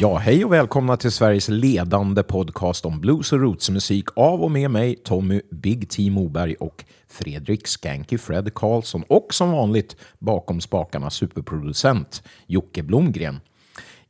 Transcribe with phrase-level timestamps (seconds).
[0.00, 4.70] Ja, hej och välkomna till Sveriges ledande podcast om blues och rootsmusik av och med
[4.70, 11.10] mig, Tommy Big T Moberg och Fredrik Skanky Fred Karlsson och som vanligt bakom spakarna
[11.10, 13.40] superproducent Jocke Blomgren.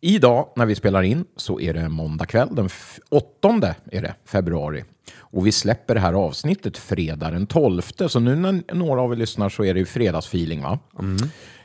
[0.01, 2.69] Idag när vi spelar in så är det måndag kväll, den
[3.09, 4.85] 8 är det, februari.
[5.17, 7.83] Och vi släpper det här avsnittet fredag den 12.
[8.09, 10.79] Så nu när några av er lyssnar så är det ju fredagsfeeling va?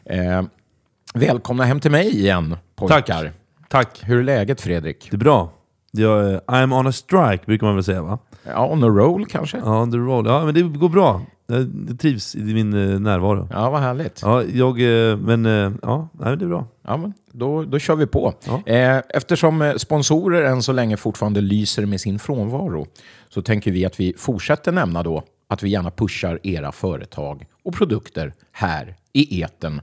[0.05, 0.43] Eh,
[1.13, 3.01] välkomna hem till mig igen pojkar.
[3.01, 3.42] Tack.
[4.01, 5.07] Hur är läget Fredrik?
[5.11, 5.51] Det är bra.
[5.91, 8.19] Jag, eh, I'm on a strike brukar man väl säga va?
[8.43, 9.57] Ja, on a roll kanske?
[9.57, 10.25] Ja, on the roll.
[10.25, 11.21] Ja, men det går bra.
[11.47, 13.47] Jag jag trivs i din eh, närvaro.
[13.51, 14.19] Ja, vad härligt.
[14.21, 16.67] Ja, jag, eh, men eh, ja, nej, det är bra.
[16.87, 18.33] Ja, men då, då kör vi på.
[18.45, 18.73] Ja.
[18.73, 22.87] Eh, eftersom eh, sponsorer än så länge fortfarande lyser med sin frånvaro
[23.29, 27.73] så tänker vi att vi fortsätter nämna då att vi gärna pushar era företag och
[27.73, 29.81] produkter här i eten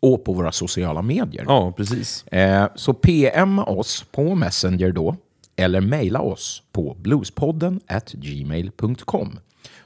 [0.00, 1.44] och på våra sociala medier.
[1.48, 2.26] Ja, precis.
[2.26, 5.16] Eh, så PM oss på Messenger då,
[5.56, 9.38] eller mejla oss på bluespodden at gmail.com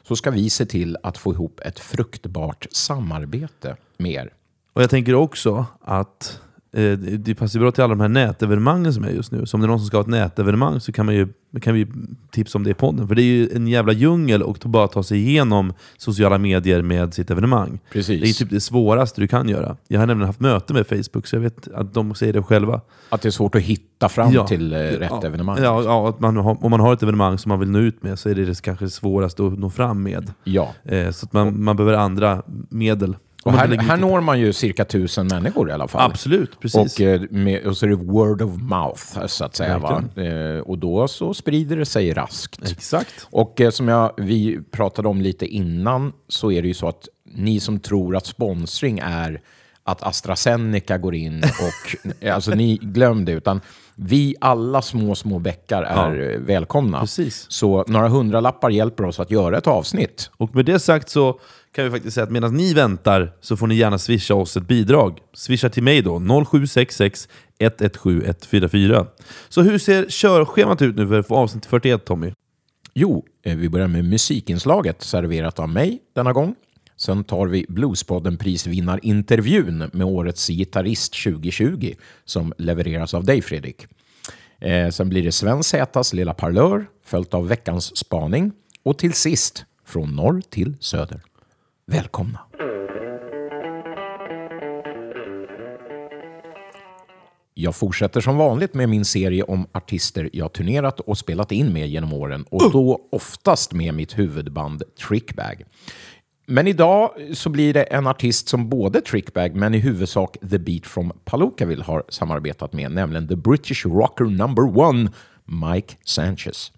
[0.02, 4.32] så ska vi se till att få ihop ett fruktbart samarbete med er.
[4.72, 6.41] Och jag tänker också att
[6.72, 9.46] det det passar bra till alla de här nätevenemangen som är just nu.
[9.46, 11.28] Så om det är någon som ska ha ett nätevenemang så kan, man ju,
[11.60, 11.86] kan vi
[12.30, 13.08] tipsa om det i podden.
[13.08, 17.14] För det är ju en jävla djungel att bara ta sig igenom sociala medier med
[17.14, 17.78] sitt evenemang.
[17.92, 18.20] Precis.
[18.22, 19.76] Det är typ det svåraste du kan göra.
[19.88, 22.80] Jag har nämligen haft möte med Facebook, så jag vet att de säger det själva.
[23.08, 24.46] Att det är svårt att hitta fram Ja.
[24.46, 25.22] till eh, rätt ja.
[25.26, 25.58] evenemang.
[25.62, 28.02] Ja, ja att man har, om man har ett evenemang som man vill nå ut
[28.02, 30.32] med så är det det kanske svåraste att nå fram med.
[30.44, 30.74] Ja.
[30.84, 33.16] Eh, så att man, man behöver andra medel.
[33.42, 36.10] Och här, här når man ju cirka tusen människor i alla fall.
[36.10, 36.94] Absolut, precis.
[36.94, 40.05] Och, eh, med, och så är det word of mouth, så att säga.
[40.16, 42.70] Eh, och då så sprider det sig raskt.
[42.70, 43.27] Exakt.
[43.30, 47.08] Och eh, som jag, vi pratade om lite innan så är det ju så att
[47.34, 49.41] ni som tror att sponsring är
[49.84, 51.42] att AstraZeneca går in
[52.22, 52.27] och...
[52.28, 53.60] alltså ni glöm det, utan
[53.94, 56.25] vi alla små, små bäckar är Ja.
[56.32, 57.00] eh, välkomna.
[57.00, 57.47] Precis.
[57.48, 60.31] Så några hundralappar hjälper oss att göra ett avsnitt.
[60.37, 61.41] Och med det sagt så
[61.75, 64.69] kan vi faktiskt säga att medan ni väntar så får ni gärna swisha oss ett
[64.69, 65.19] bidrag.
[65.32, 69.06] Swisha till mig då, 0766 117 144.
[69.48, 72.32] Så hur ser körschemat ut nu för att få avsnitt 41 Tommy?
[72.94, 76.54] Jo, eh, vi börjar med musikinslaget serverat av mig denna gång.
[76.97, 81.94] Sen tar vi Bluespodden prisvinnarintervjun med årets gitarrist 2020
[82.25, 83.87] som levereras av dig Fredrik.
[84.58, 88.52] Eh, sen blir det Sven Zätas Lilla Parlör följt av veckans spaning
[88.82, 91.20] och till sist Från norr till söder.
[91.90, 92.38] Välkomna!
[97.54, 101.88] Jag fortsätter som vanligt med min serie om artister jag turnerat och spelat in med
[101.88, 105.64] genom åren och då oftast med mitt huvudband Trickbag.
[106.46, 110.86] Men idag så blir det en artist som både Trickbag men i huvudsak The Beat
[110.86, 115.10] from Palookaville har samarbetat med, nämligen the British rocker number one,
[115.44, 116.72] Mike Sanchez.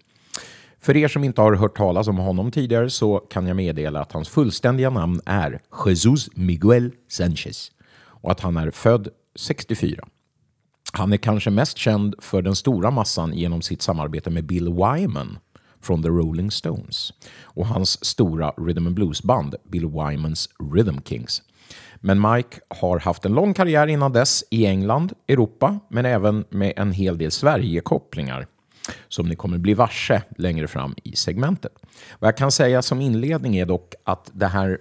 [0.83, 4.11] För er som inte har hört talas om honom tidigare så kan jag meddela att
[4.11, 7.71] hans fullständiga namn är Jesus Miguel Sanchez
[8.05, 10.07] och att han är född 64.
[10.93, 15.37] Han är kanske mest känd för den stora massan genom sitt samarbete med Bill Wyman
[15.81, 21.41] från The Rolling Stones och hans stora rhythm and blues-band Bill Wymans Rhythm Kings.
[21.95, 26.73] Men Mike har haft en lång karriär innan dess i England, Europa, men även med
[26.75, 28.47] en hel del Sverige-kopplingar
[29.07, 31.73] som ni kommer bli varse längre fram i segmentet.
[32.19, 34.77] Vad jag kan säga som inledning är dock att det här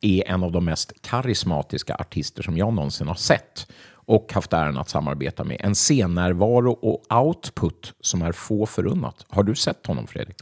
[0.00, 4.78] är en av de mest karismatiska artister som jag någonsin har sett och haft äran
[4.78, 5.56] att samarbeta med.
[5.60, 9.26] En scennärvaro och output som är få förunnat.
[9.28, 10.36] Har du sett honom, Fredrik?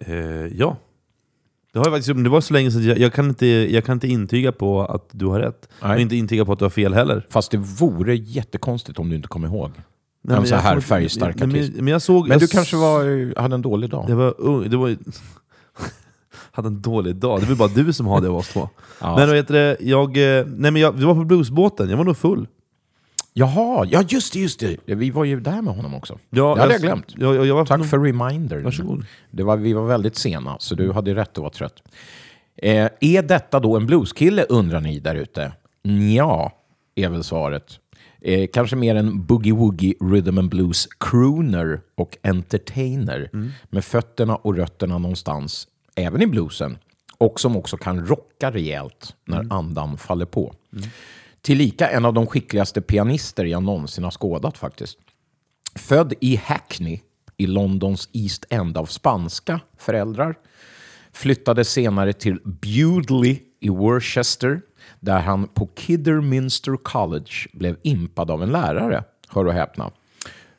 [0.00, 0.14] Eh,
[0.46, 0.76] ja.
[1.72, 3.92] Det, har jag faktiskt, det var så länge sedan, jag, jag, kan inte, jag kan
[3.92, 5.68] inte intyga på att du har rätt.
[5.82, 5.94] Nej.
[5.94, 7.26] Och inte intyga på att du har fel heller.
[7.30, 9.70] Fast det vore jättekonstigt om du inte kommer ihåg.
[10.26, 11.72] Nej, men så jag här såg- färgstark men, artist.
[11.74, 12.22] men, men jag såg...
[12.28, 14.06] Men jag du kanske var, hade en dålig dag?
[14.06, 14.96] Det var ung, det var
[16.52, 17.40] hade en dålig dag.
[17.40, 18.68] Det var bara du som har det av oss två.
[19.00, 19.16] Ja.
[19.16, 22.16] Men heter det, jag, eh, nej men jag, vi var på bluesbåten, jag var nog
[22.16, 22.46] full.
[23.32, 24.76] Jaha, ja just det, just det.
[24.84, 26.18] Vi var ju där med honom också.
[26.30, 27.06] Ja, det hade jag glömt.
[27.16, 28.64] Jag, jag, jag var Tack för remindern.
[28.64, 29.04] Varsågod.
[29.30, 31.82] Det var, vi var väldigt sena, så du hade rätt att vara trött.
[32.56, 35.52] Eh, är detta då en blueskille, undrar ni där ute?
[36.16, 36.52] Ja,
[36.94, 37.78] är väl svaret.
[38.26, 43.30] Eh, kanske mer en boogie-woogie rhythm and blues crooner och entertainer
[43.70, 46.78] med fötterna och rötterna någonstans, även i bluesen,
[47.18, 50.54] och som också kan rocka rejält när andan faller på.
[51.42, 54.98] Tillika en av de skickligaste pianister jag någonsin har skådat faktiskt.
[55.74, 57.00] Född i Hackney
[57.36, 60.34] i Londons East End av spanska föräldrar.
[61.12, 64.60] Flyttade senare till Bewdley i Worcester
[65.04, 69.90] där han på Kidderminster College blev impad av en lärare, hör och häpna.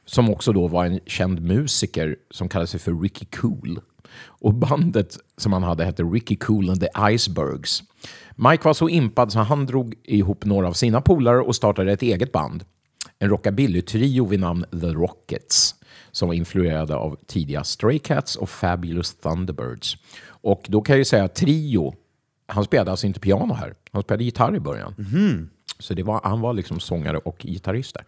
[0.08, 3.80] som också då var en känd musiker som kallade sig för Ricky Cool.
[4.18, 7.84] Och bandet som han hade hette Ricky Cool and the Icebergs.
[8.36, 12.02] Mike var så impad så han drog ihop några av sina polare och startade ett
[12.02, 12.64] eget band.
[13.20, 15.76] En rockabilly-trio vid namn The Rockets
[16.12, 19.98] som var influerade av tidiga Stray Cats och Fabulous Thunderbirds.
[20.28, 21.94] Och då kan jag ju säga trio,
[22.48, 24.94] han spelade alltså inte piano här, han spelade gitarr i början.
[25.80, 28.04] Så det var, han var liksom sångare och gitarrist där.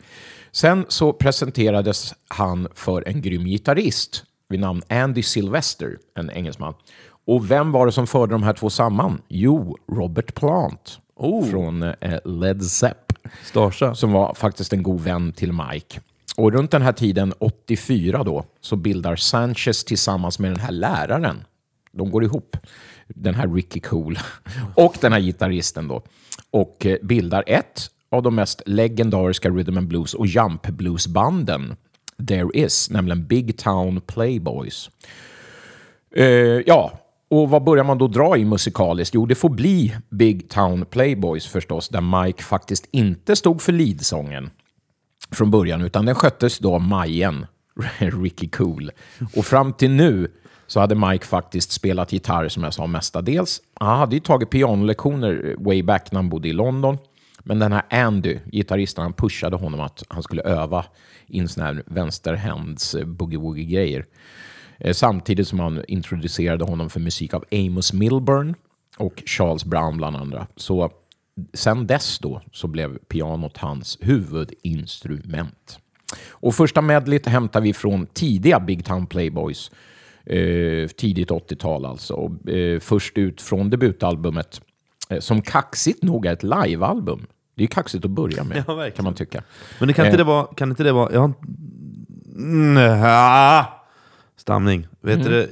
[0.52, 6.74] Sen så presenterades han för en grym gitarrist vid namn Andy Sylvester, en engelsman.
[7.26, 9.22] Och vem var det som förde de här två samman?
[9.28, 11.00] Jo, Robert Plant
[11.52, 13.14] från eh, Led Zepp
[13.44, 13.96] Starsa.
[13.96, 16.00] som var faktiskt en god vän till Mike.
[16.38, 21.44] Och runt den här tiden, 84 då, så bildar Sanchez tillsammans med den här läraren,
[21.92, 22.58] de går ihop,
[23.08, 24.20] den här Ricky Cool
[24.76, 26.02] och den här gitarristen då,
[26.52, 31.76] och eh, bildar ett av de mest legendariska rhythm and blues och jump blues-banden
[32.28, 34.90] there is, nämligen Big Town Playboys.
[36.18, 37.00] Uh, ja,
[37.30, 39.16] och vad börjar man då dra i musikaliskt?
[39.16, 44.50] Jo, det får bli Big Town Playboys förstås, där Mike faktiskt inte stod för leadsången
[45.32, 47.46] från början, utan den sköttes då av Majen,
[47.98, 48.92] Ricky Cool.
[49.36, 50.32] Och fram till nu
[50.68, 53.62] så hade Mike faktiskt spelat gitarr, som jag sa, mestadels.
[53.74, 56.98] Han hade ju tagit pianolektioner way back när han bodde i London.
[57.44, 60.86] Men den här Andy, gitarristen, han pushade honom att han skulle öva
[61.28, 64.06] in såna här vänsterhänds-boogie-woogie-grejer.
[64.78, 68.56] Eh, eh, samtidigt som han introducerade honom för musik av Amos Milburn
[68.98, 70.48] och Charles Brown bland andra.
[70.56, 70.92] Så
[71.54, 75.80] sen dess då så blev pianot hans huvudinstrument.
[76.30, 79.72] Och första medlet hämtar vi från tidiga Big Town Playboys.
[80.30, 82.32] Eh, tidigt 80-tal alltså.
[82.48, 84.62] Eh, först ut från debutalbumet
[85.10, 87.26] eh, som kaxigt nog är ett livealbum.
[87.56, 89.44] Det är kaxigt att börja med, Ja, kan man tycka.
[89.80, 91.34] Men det kan, inte det vara, kan inte det vara...
[92.36, 93.66] Mm, ah,
[94.38, 94.88] stamning.
[95.02, 95.28] Vet Mm.
[95.28, 95.50] du det,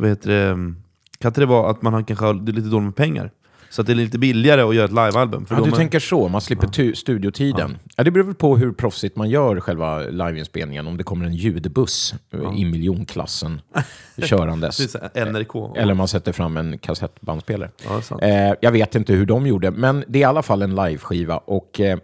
[0.00, 0.74] vet du det,
[1.18, 3.30] kan inte det vara att man har, kanske har det är lite dåligt med pengar?
[3.70, 5.46] Så att det är lite billigare att göra ett livealbum?
[5.50, 7.78] Ja, du man, tänker så, man slipper tu- studiotiden.
[7.96, 8.04] Ja.
[8.04, 10.86] det beror väl på hur proffsigt man gör själva liveinspelningen.
[10.86, 13.60] Om det kommer en ljudbuss eh, i miljonklassen
[14.24, 14.96] körandes.
[15.14, 15.76] NRK.
[15.76, 17.70] Eller man sätter fram en kassettbandspelare.
[18.10, 18.20] Ja.
[18.22, 21.38] Eh, jag vet inte hur de gjorde, men det är i alla fall en liveskiva.
[21.38, 21.98] Och eh,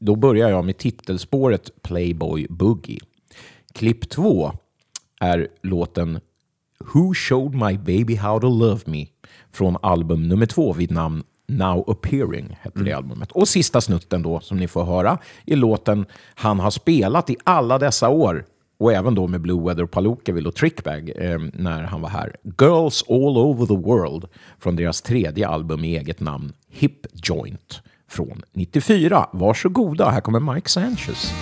[0.00, 3.00] då börjar jag med titelspåret Playboy Boogie.
[3.74, 4.52] Klipp två
[5.20, 6.20] är låten
[6.94, 9.06] Who showed my baby how to love me
[9.52, 13.32] från album nummer två vid namn Now Appearing, hette det albumet.
[13.32, 17.78] Och sista snutten då, som ni får höra, är låten han har spelat i alla
[17.78, 18.44] dessa år
[18.78, 22.36] och även då med Blue Weather Palookaville och Trickbag eh, när han var här.
[22.60, 24.24] Girls All Over the World
[24.58, 29.28] från deras tredje album i eget namn, Hip Joint från 94.
[29.32, 31.32] Varsågoda, här kommer Mike Sanchez.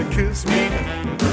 [0.00, 1.29] Baby how to kiss me?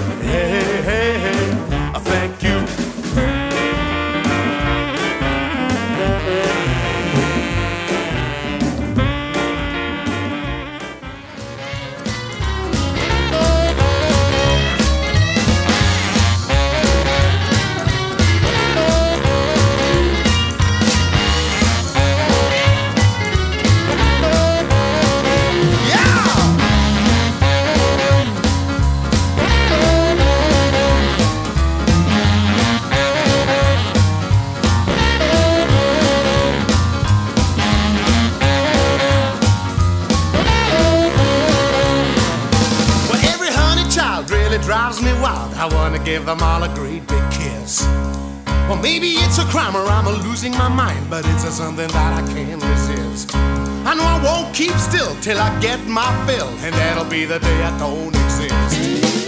[55.27, 58.71] Till I get my fill, and that'll be the day I don't exist.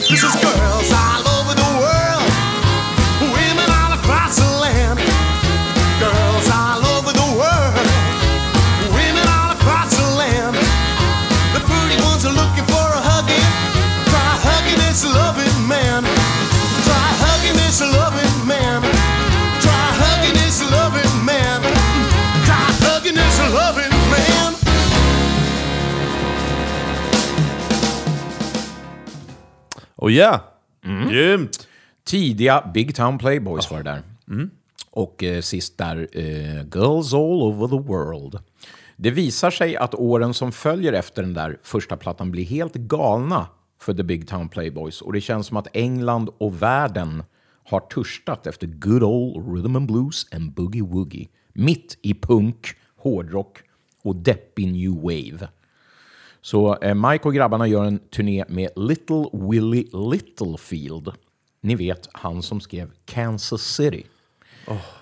[0.10, 1.99] This is girls all over the world,
[30.10, 30.42] Oh yeah!
[31.10, 31.68] Grymt!
[32.04, 34.02] Tidiga Big Town Playboys var det där.
[34.92, 38.40] Och eh, sist där, eh, Girls All Over the World.
[38.96, 43.48] Det visar sig att åren som följer efter den där första plattan blir helt galna
[43.82, 45.02] för The Big Town Playboys.
[45.02, 47.24] Och det känns som att England och världen
[47.66, 51.28] har törstat efter good old rhythm and blues and boogie woogie.
[51.54, 53.58] Mitt i punk, hårdrock
[54.04, 55.50] och deppig new wave.
[56.42, 61.12] Så eh, Mike och grabbarna gör en turné med Little Willie Littlefield.
[61.62, 64.06] Ni vet, han som skrev Kansas City.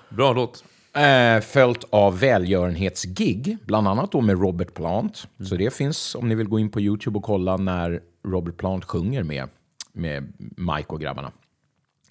[0.10, 0.64] Bra låt.
[0.94, 5.28] Eh, följt av välgörenhetsgig, bland annat då med Robert Plant.
[5.40, 8.86] Så det finns om ni vill gå in på YouTube och kolla när Robert Plant
[8.86, 9.50] sjunger med,
[9.92, 11.32] med Mike och grabbarna.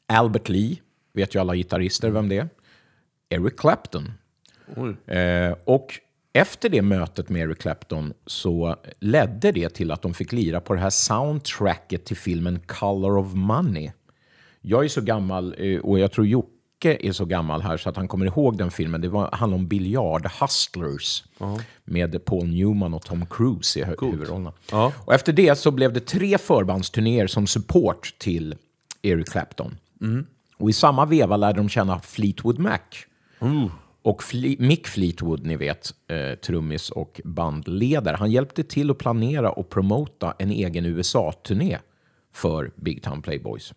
[0.06, 0.76] Albert Lee,
[1.12, 2.48] vet ju alla gitarrister vem det är.
[3.28, 4.12] Eric Clapton.
[5.06, 6.00] Eh, och
[6.40, 10.74] efter det mötet med Eric Clapton så ledde det till att de fick lira på
[10.74, 13.90] det här soundtracket till filmen Color of Money.
[14.60, 17.96] Jag är så gammal, eh, och jag tror Jocke är så gammal här så att
[17.96, 19.00] han kommer ihåg den filmen.
[19.00, 21.24] Det var, handlade om biljard, Hustlers,
[21.84, 24.52] med Paul Newman och Tom Cruise i hu- huvudrollerna.
[24.70, 24.92] Ja.
[25.04, 28.54] Och efter det så blev det tre förbandsturnéer som support till
[29.02, 29.76] Eric Clapton.
[30.58, 32.78] Och i samma veva lärde de känna Fleetwood Mac.
[34.06, 39.50] Och Fli Mick Fleetwood, ni vet, eh, trummis och bandledare, han hjälpte till att planera
[39.50, 41.78] och promota en egen USA-turné
[42.32, 43.74] för Big Town Playboys.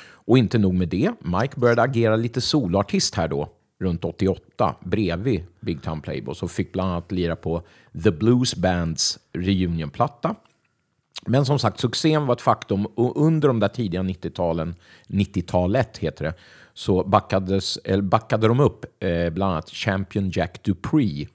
[0.00, 3.48] Och inte nog med det, Mike började agera lite soloartist här då,
[3.80, 7.62] runt 88, bredvid Big Town Playboys och fick bland annat lira på
[8.04, 10.34] The Blues Bands reunionplatta.
[11.26, 14.74] Men som sagt, succén var ett faktum och under de där tidiga 90-talen,
[15.06, 16.34] 90-talet heter det,
[16.78, 21.28] så backades, eller backade de upp eh, bland annat Champion Jack Dupree,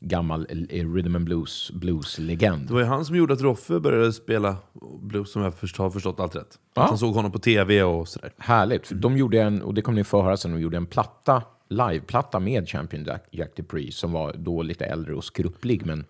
[0.00, 2.66] gammal eh, rhythm and blues, blues-legend.
[2.66, 4.56] Det var ju han som gjorde att Roffe började spela
[5.00, 6.58] blues, som jag först, har förstått allt rätt.
[6.74, 6.82] Ja.
[6.82, 8.32] Att han såg honom på tv och sådär.
[8.38, 8.86] Härligt.
[8.86, 11.42] För De gjorde en, och det kommer ni få höra sen, de gjorde en platta,
[11.68, 15.86] liveplatta med Champion Jack, Jack Dupree som var då lite äldre och skrupplig.
[15.86, 16.04] Men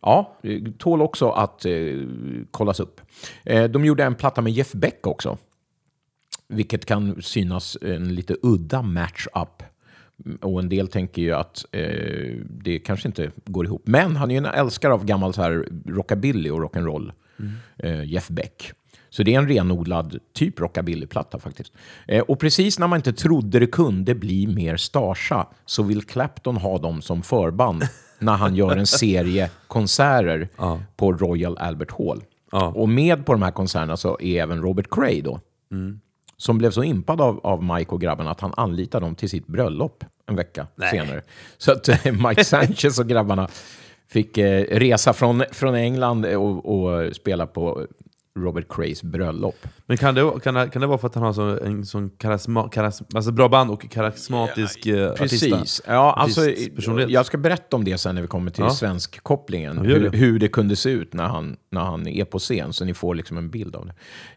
[0.00, 0.38] ja,
[0.78, 1.72] tål också att eh,
[2.50, 3.00] kollas upp.
[3.44, 5.38] Eh, de gjorde en platta med Jeff Beck också.
[6.50, 9.62] Vilket kan synas en lite udda match-up.
[10.40, 13.82] Och en del tänker ju att eh, det kanske inte går ihop.
[13.84, 17.12] Men han är ju en älskare av gammal så här rockabilly och rock'n'roll.
[17.78, 18.72] Eh, Jeff Beck.
[19.10, 21.72] Så det är en renodlad typ rockabilly-platta faktiskt.
[22.06, 26.56] Eh, och precis när man inte trodde det kunde bli mer Starsa så vill Clapton
[26.56, 27.82] ha dem som förband
[28.18, 30.48] när han gör en serie konserter
[30.96, 32.22] på Royal Albert Hall.
[32.52, 32.66] Ja.
[32.66, 35.40] Och med på de här konserterna så är även Robert Cray då.
[36.40, 39.46] Som blev så impad av, av Mike och grabbarna att han anlitade dem till sitt
[39.46, 41.22] bröllop en vecka senare.
[41.58, 43.48] Så att eh, Mike Sanchez och grabbarna
[44.08, 47.86] fick eh, resa från, från England och, och spela på
[48.38, 49.66] Robert Crays bröllop.
[49.86, 52.10] Men kan det, kan, det, kan det vara för att han har så, en sån
[52.10, 55.52] karisma, karis, alltså bra band och karismatisk eh, Precis.
[55.52, 55.84] artist?
[55.86, 56.50] Ja, alltså,
[57.08, 58.70] jag ska berätta om det sen när vi kommer till Ja.
[58.70, 59.76] svenskkopplingen.
[59.76, 60.18] Ja, hur, det.
[60.18, 63.14] hur det kunde se ut när han, när han är på scen, så ni får
[63.14, 63.94] liksom en bild av det.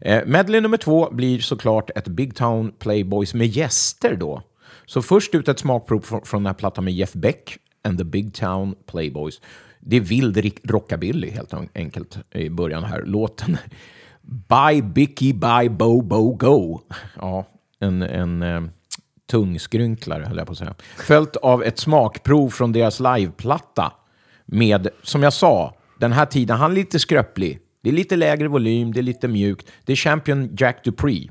[0.10, 4.42] Eh, medley nummer två blir såklart ett Big Town Playboys med gäster då.
[4.86, 8.04] Så först ut ett smakprov från, från den här plattan med Jeff Beck and the
[8.04, 9.42] Big Town Playboys.
[9.86, 13.04] Det är vild rockabilly helt enkelt i början här.
[13.06, 13.58] Låten
[14.22, 16.82] Bye Bicky Bye Bo Bo Go.
[17.20, 17.46] Ja,
[17.80, 18.64] en, en eh,
[19.32, 20.76] tungskrynklare höll jag på att säga.
[20.98, 23.92] Följt av ett smakprov från deras liveplatta
[24.46, 27.60] med, som jag sa, den här tiden, han är lite skröplig.
[27.82, 29.68] Det är lite lägre volym, det är lite mjukt.
[29.86, 31.30] Det är Champion Jack Dupree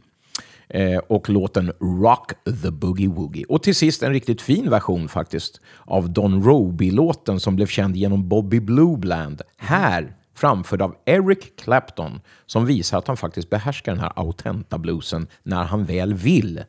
[0.73, 3.45] eh, och låten Rock the Boogie Woogie.
[3.49, 8.29] Och till sist en riktigt fin version faktiskt av Don Roby-låten som blev känd genom
[8.29, 9.43] Bobby Blue Bland.
[9.57, 15.27] Här framförd av Eric Clapton som visar att han faktiskt behärskar den här autenta bluesen
[15.43, 16.65] när han väl vill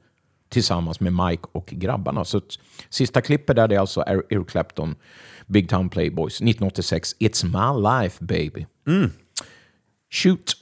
[0.50, 2.26] tillsammans med Mike och grabbarna.
[2.26, 2.42] Så
[2.90, 4.96] sista klippet där det är alltså Er- Eric Clapton,
[5.48, 8.66] Big Town Playboys, 1986, It's My Life Baby.
[10.12, 10.54] Shoot!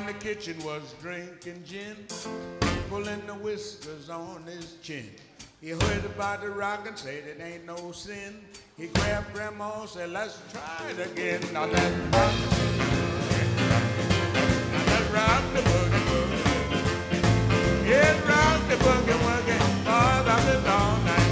[0.00, 1.96] In the kitchen was drinking gin,
[2.88, 5.04] pulling the whiskers on his chin.
[5.60, 8.40] He heard about the rock and said it ain't no sin.
[8.76, 11.40] He grabbed grandma and said, let's try it again.
[11.52, 12.34] Now let's rock.
[14.72, 16.44] Now let's rock the boogie woogie.
[17.86, 19.86] Yeah, rock the boogie woogie.
[19.86, 21.29] All about it all night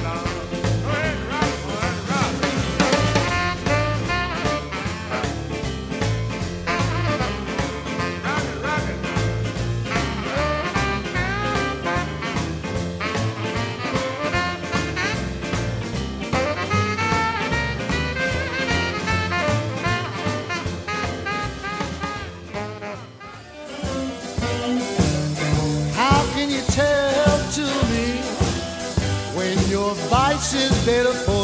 [30.50, 31.38] vice is better for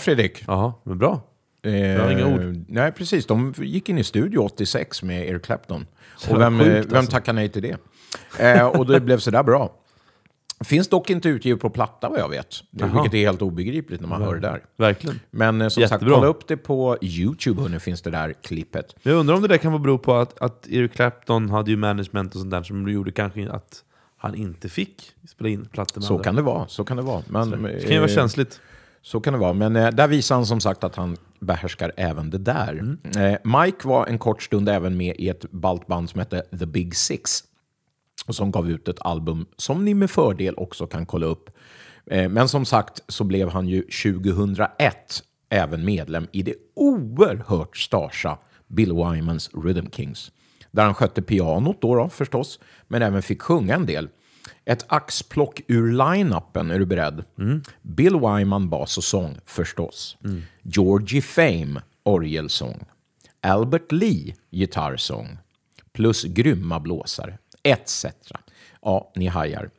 [0.00, 0.44] Ja, Fredrik.
[0.46, 1.20] Jaha, men bra.
[1.62, 2.64] Eh, inga ord.
[2.68, 3.26] Nej, precis.
[3.26, 5.86] De gick in i studio 86 med Eric Clapton.
[6.16, 7.10] Så Och vem, sjukt, eh, vem alltså.
[7.12, 7.76] tackar nej till det?
[8.38, 9.72] Eh, och det blev sådär bra.
[10.64, 12.56] Finns dock inte utgivet på platta vad jag vet.
[12.70, 12.90] Jaha.
[12.94, 14.64] Vilket är helt obegripligt när man hör det där.
[14.76, 15.20] Verkligen.
[15.30, 16.14] Men eh, som sagt, Jättebra.
[16.14, 18.94] kolla upp det på YouTube, hörni, finns det där klippet.
[19.02, 22.34] Jag undrar om det där kan bero på att, att Eric Clapton hade ju management
[22.34, 23.84] och sånt där som gjorde kanske att
[24.16, 26.24] han inte fick spela in plattor med Så andra.
[26.24, 26.68] kan det vara.
[26.68, 27.22] Så kan det vara.
[27.28, 28.60] Men, Det kan ju vara eh, känsligt.
[29.02, 29.52] Så kan det vara.
[29.52, 32.96] Men eh, där visar han som sagt att han behärskar även det där.
[33.16, 36.96] Eh, Mike var en kort stund även med i ett baltband som hette The Big
[36.96, 37.44] Six.
[38.26, 41.50] Och som gav ut ett album som ni med fördel också kan kolla upp.
[42.06, 48.38] Eh, men som sagt så blev han ju 2001 även medlem i det oerhört starsa
[48.66, 50.32] Bill Wymans Rhythm Kings.
[50.70, 54.08] Där han skötte pianot då, då förstås, men även fick sjunga en del.
[54.64, 57.24] Ett axplock ur line-upen, är du beredd?
[57.82, 60.16] Bill Wyman bas och sång, förstås.
[60.62, 62.84] Georgie Fame, orgelsång.
[63.40, 65.38] Albert Lee, gitarrsång.
[65.92, 68.06] Plus grymma blåsare, etc.
[68.82, 69.70] Ja, ni hajar.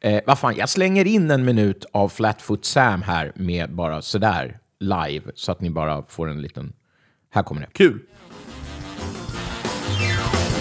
[0.00, 4.58] Eh, vad fan, jag slänger in en minut av Flatfoot Sam här med bara sådär
[4.80, 6.72] live, så att ni bara får en liten...
[7.30, 7.68] Här kommer det.
[7.72, 8.00] Kul!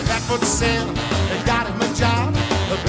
[0.06, 0.88] Flatfoot Sam
[1.46, 2.43] got him a job.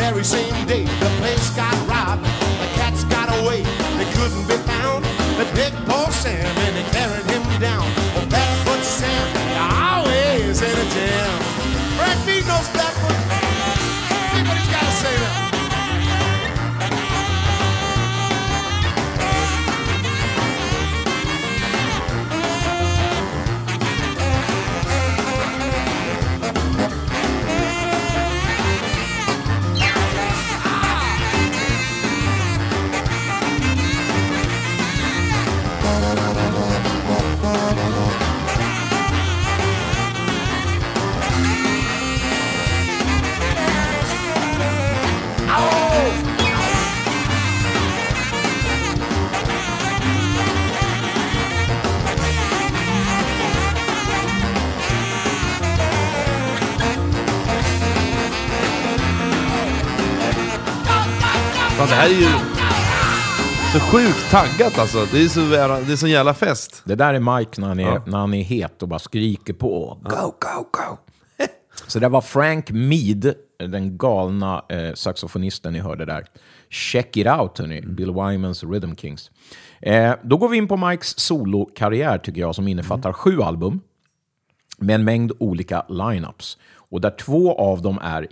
[0.05, 2.25] The very same day the place got robbed.
[2.25, 5.03] The cats got away, they couldn't be found.
[5.39, 6.64] They picked poor Sam
[61.95, 62.29] det här är ju
[63.73, 65.07] så sjukt taggat alltså.
[65.13, 65.41] Det är så,
[65.87, 66.83] det är så jävla fest.
[66.85, 68.03] Det där är Mike när han är, Ja.
[68.07, 69.99] när han är het och bara skriker på.
[70.03, 70.97] Go, go, go!
[71.87, 76.27] Så det var Frank Mead, den galna eh, saxofonisten ni hörde där.
[76.71, 77.81] Check it out, hörni.
[77.83, 79.31] Bill Wymans Rhythm Kings.
[79.81, 83.81] Eh, då går vi in på Mikes solokarriär, tycker jag, som innefattar sju album
[84.79, 86.59] med en mängd olika lineups.
[86.91, 88.27] Och där två av dem är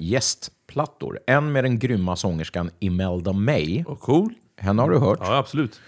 [0.72, 1.18] gästplattor.
[1.26, 3.84] En med den grymma sångerskan Imelda May.
[3.84, 4.34] Och cool.
[4.56, 5.18] Henne har du hört.
[5.22, 5.80] Ja, absolut.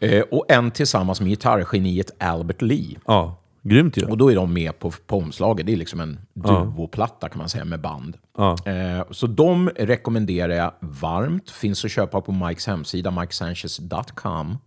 [0.00, 2.96] Eh, och en tillsammans med gitarrgeniet Albert Lee.
[3.06, 4.06] Ja, grymt ju.
[4.06, 5.66] Och då är de med på, på omslaget.
[5.66, 8.16] Det är liksom en duoplatta kan man säga med band.
[8.36, 8.56] Ja.
[8.66, 11.50] Eh, så de rekommenderar jag varmt.
[11.50, 14.58] Finns att köpa på Mikes hemsida, mikesanchez.com.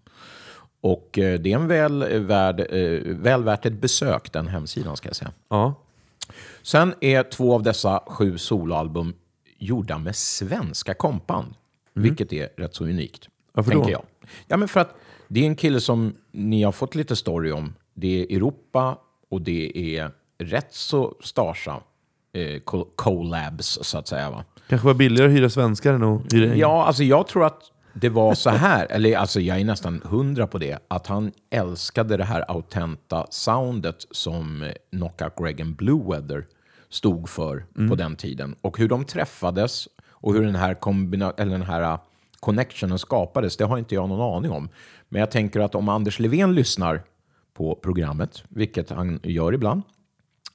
[0.82, 5.10] Och eh, det är en väl, värd, eh, väl värt ett besök, den hemsidan ska
[5.10, 5.32] jag säga.
[5.50, 5.76] Ja.
[6.62, 9.14] Sen är två av dessa sju soloalbum
[9.62, 11.54] gjorda med svenska kompband.
[11.94, 13.26] Vilket är rätt så unikt.
[13.26, 13.32] Mm.
[13.54, 13.78] Varför då?
[13.80, 14.06] tänker jag.
[14.48, 14.96] Ja, men för att
[15.28, 17.74] det är en kille som ni har fått lite story om.
[17.94, 18.98] Det är Europa
[19.30, 21.80] och det är rätt så starsa
[22.34, 24.32] eh, co- collabs, så att säga.
[24.32, 24.44] Va?
[24.68, 27.62] Kanske var billigare att hyra svenskar än att hyra Ja, alltså jag tror att
[27.94, 32.18] det var så här, eller alltså jag är nästan hundra på det, att han älskade
[32.18, 36.46] det här autenta soundet som eh, Knockout Greg and Blue Weather
[36.92, 38.56] stod för på den tiden.
[38.62, 42.00] Och hur de träffades och hur den här, kombina- eller den här eh,
[42.40, 44.70] connectionen skapades, det har inte jag någon aning om.
[45.10, 47.04] Men jag tänker att om Anders Levén lyssnar
[47.54, 49.82] på programmet, vilket han gör ibland,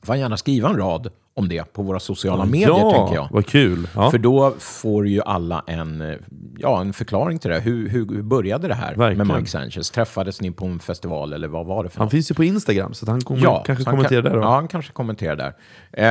[0.02, 3.28] får han gärna skriva en rad om det på våra sociala medier, ja, tänker jag.
[3.30, 3.88] vad kul.
[3.94, 4.10] Ja.
[4.10, 6.16] För då får ju alla en,
[6.58, 7.60] ja, en förklaring till det.
[7.60, 9.26] Hur, hur hur började det här Verkligen.
[9.26, 9.90] med Mike Sanchez?
[9.90, 12.12] Träffades ni på en festival eller vad var det för Han något?
[12.12, 14.38] finns ju på Instagram, så han kommer kanske så han kommentera kan, där.
[14.38, 14.44] Då.
[14.44, 15.54] Ja, han kanske kommenterar där.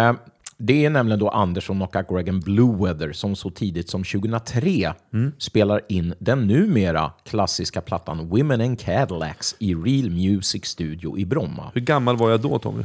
[0.09, 0.13] Eh,
[0.57, 4.03] det är nämligen då Anders och Knockout Greg and Blue Weather som så tidigt som
[4.03, 5.31] 2003 Mm.
[5.37, 11.71] spelar in den numera klassiska plattan Women and Cadillacs i Real Music Studio i Bromma.
[11.73, 12.83] Hur gammal var jag då Tommy?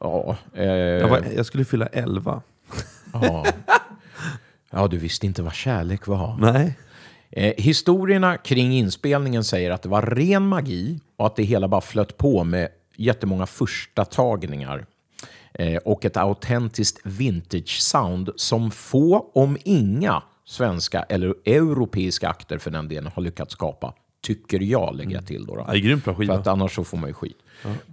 [0.00, 2.42] Ja, eh, Jag, var, jag skulle fylla 11.
[3.12, 3.46] ja.
[4.70, 6.36] ja, du visste inte vad kärlek var.
[6.40, 6.78] Nej.
[7.30, 11.80] Eh, historierna kring inspelningen säger att det var ren magi och att det hela bara
[11.80, 14.86] flöt på med jättemånga första tagningar
[15.84, 22.88] och ett autentiskt vintage sound som få, om inga, svenska eller europeiska akter för den
[22.88, 23.94] delen har lyckats skapa.
[24.22, 25.46] Tycker jag, lägger jag till.
[25.46, 25.64] Då, då.
[25.66, 26.34] Ja, det är grymt bra För skiva.
[26.34, 27.36] att annars så får man ju skit.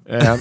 [0.06, 0.24] Eh,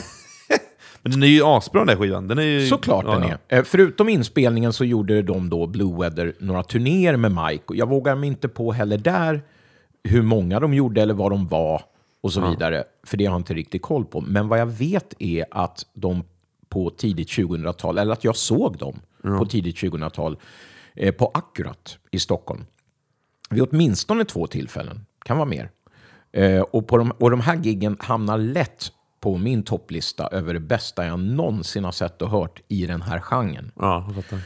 [1.02, 2.28] Men den är ju asbra den där skivan.
[2.28, 3.38] Den är ju, Såklart ja, den ja.
[3.48, 3.58] är.
[3.58, 7.64] Eh, Förutom inspelningen så gjorde de då Blue Weather några turnéer med Mike.
[7.66, 9.42] Och Jag vågar mig inte på heller där
[10.04, 11.82] hur många de gjorde eller vad de var
[12.20, 12.84] och så vidare.
[13.06, 14.20] För det har jag inte riktigt koll på.
[14.20, 16.24] Men vad jag vet är att de
[16.72, 20.36] på tidigt 2000-tal, eller att jag såg dem på tidigt 2000-tal
[20.94, 22.64] eh, på Akkurat i Stockholm.
[23.50, 25.70] Vid åtminstone två tillfällen, kan vara mer.
[26.32, 30.60] Eh, och, på de, och de här giggen hamnar lätt på min topplista över det
[30.60, 33.72] bästa jag någonsin har sett och hört i den här genren.
[33.76, 34.40] Ja, jag fattar.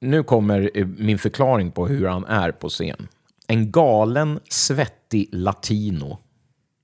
[0.00, 3.08] Nu kommer eh, min förklaring på hur han är på scen.
[3.46, 6.18] En galen, svettig latino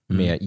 [0.08, 0.38] med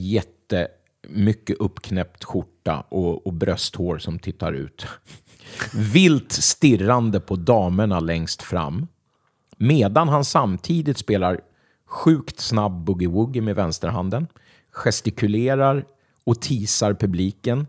[1.05, 4.87] jättemycket uppknäppt skjorta och, och brösthår som tittar ut.
[5.73, 8.87] Vilt stirrande på damerna längst fram.
[9.57, 11.41] Medan han samtidigt spelar
[11.85, 14.27] sjukt snabb boogie-woogie med vänsterhanden,
[14.71, 15.85] gestikulerar
[16.25, 17.67] och teasar publiken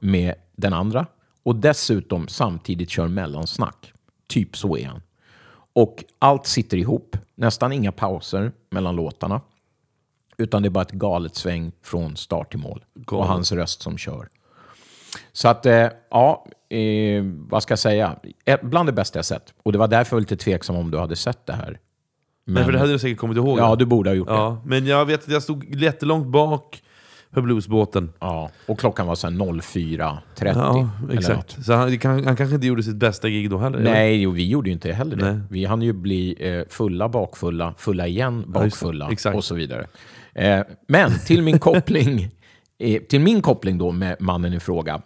[0.00, 1.06] med den andra
[1.44, 3.92] och dessutom samtidigt kör mellansnack.
[4.28, 5.02] Typ så är han.
[5.74, 9.40] Och allt sitter ihop, nästan inga pauser mellan låtarna.
[10.38, 12.84] Utan det är bara ett galet sväng från start till mål.
[12.94, 13.28] Och Galet.
[13.28, 14.28] hans röst som kör.
[15.32, 18.16] Så att, eh, ja, eh, vad ska jag säga?
[18.62, 19.54] Bland det bästa jag sett.
[19.62, 21.78] Och det var därför jag var lite tveksam om du hade sett det här.
[22.44, 23.58] Men, för det hade jag säkert kommit ihåg.
[23.58, 24.34] Ja, du borde ha gjort det.
[24.34, 26.82] ja, men jag vet att jag stod jättelångt bak
[27.30, 28.12] på bluesbåten.
[28.20, 30.20] Ja, och klockan var sen 04.30.
[30.54, 31.64] Ja, exakt.
[31.64, 33.78] Så han, han kanske inte gjorde sitt bästa gig då heller?
[33.78, 33.90] eller?
[33.92, 35.32] Nej, jo, vi gjorde ju inte heller det.
[35.32, 35.40] Nej.
[35.50, 38.66] Vi hann ju bli eh, fulla, bakfulla, fulla igen, Ja, det.
[38.66, 39.36] bakfulla Exakt.
[39.36, 39.86] och så vidare.
[40.38, 42.30] Eh, men till min koppling
[42.78, 45.02] eh, till min koppling då med mannen i fråga.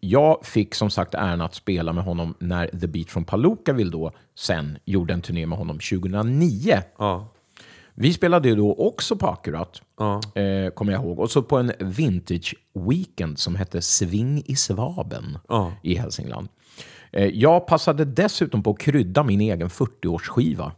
[0.00, 4.10] Jag fick som sagt äran att spela med honom när The Beat from Palookaville då
[4.38, 6.82] sen gjorde en turné med honom 2009.
[6.98, 7.28] Ja.
[7.94, 10.20] Vi spelade ju då också på Akkurat, Ja.
[10.42, 11.18] eh, kommer jag ihåg.
[11.20, 12.54] Och så på en vintage
[12.88, 15.72] weekend som hette Sving i Svaben Ja.
[15.82, 16.48] i Hälsingland.
[17.12, 20.70] Eh, jag passade dessutom på att krydda min egen 40-årsskiva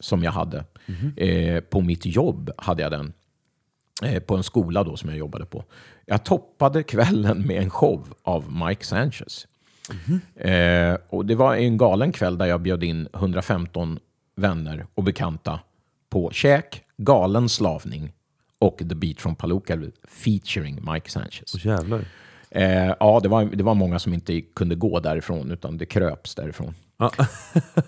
[0.00, 0.64] som jag hade.
[1.16, 3.12] Eh, på mitt jobb hade jag den.
[4.02, 5.64] Eh, på en skola då som jag jobbade på.
[6.06, 9.46] Jag toppade kvällen med en show av Mike Sanchez.
[10.34, 13.98] Eh, och det var en galen kväll där jag bjöd in 115
[14.36, 15.60] vänner och bekanta
[16.10, 18.12] på käk, galen slavning
[18.58, 21.54] och The Beat from Palookaville featuring Mike Sanchez.
[21.54, 22.04] Åh, jävlar.
[22.50, 26.34] Eh, ja, det var, det var många som inte kunde gå därifrån, utan det kröps
[26.34, 26.74] därifrån.
[26.96, 27.12] Ja.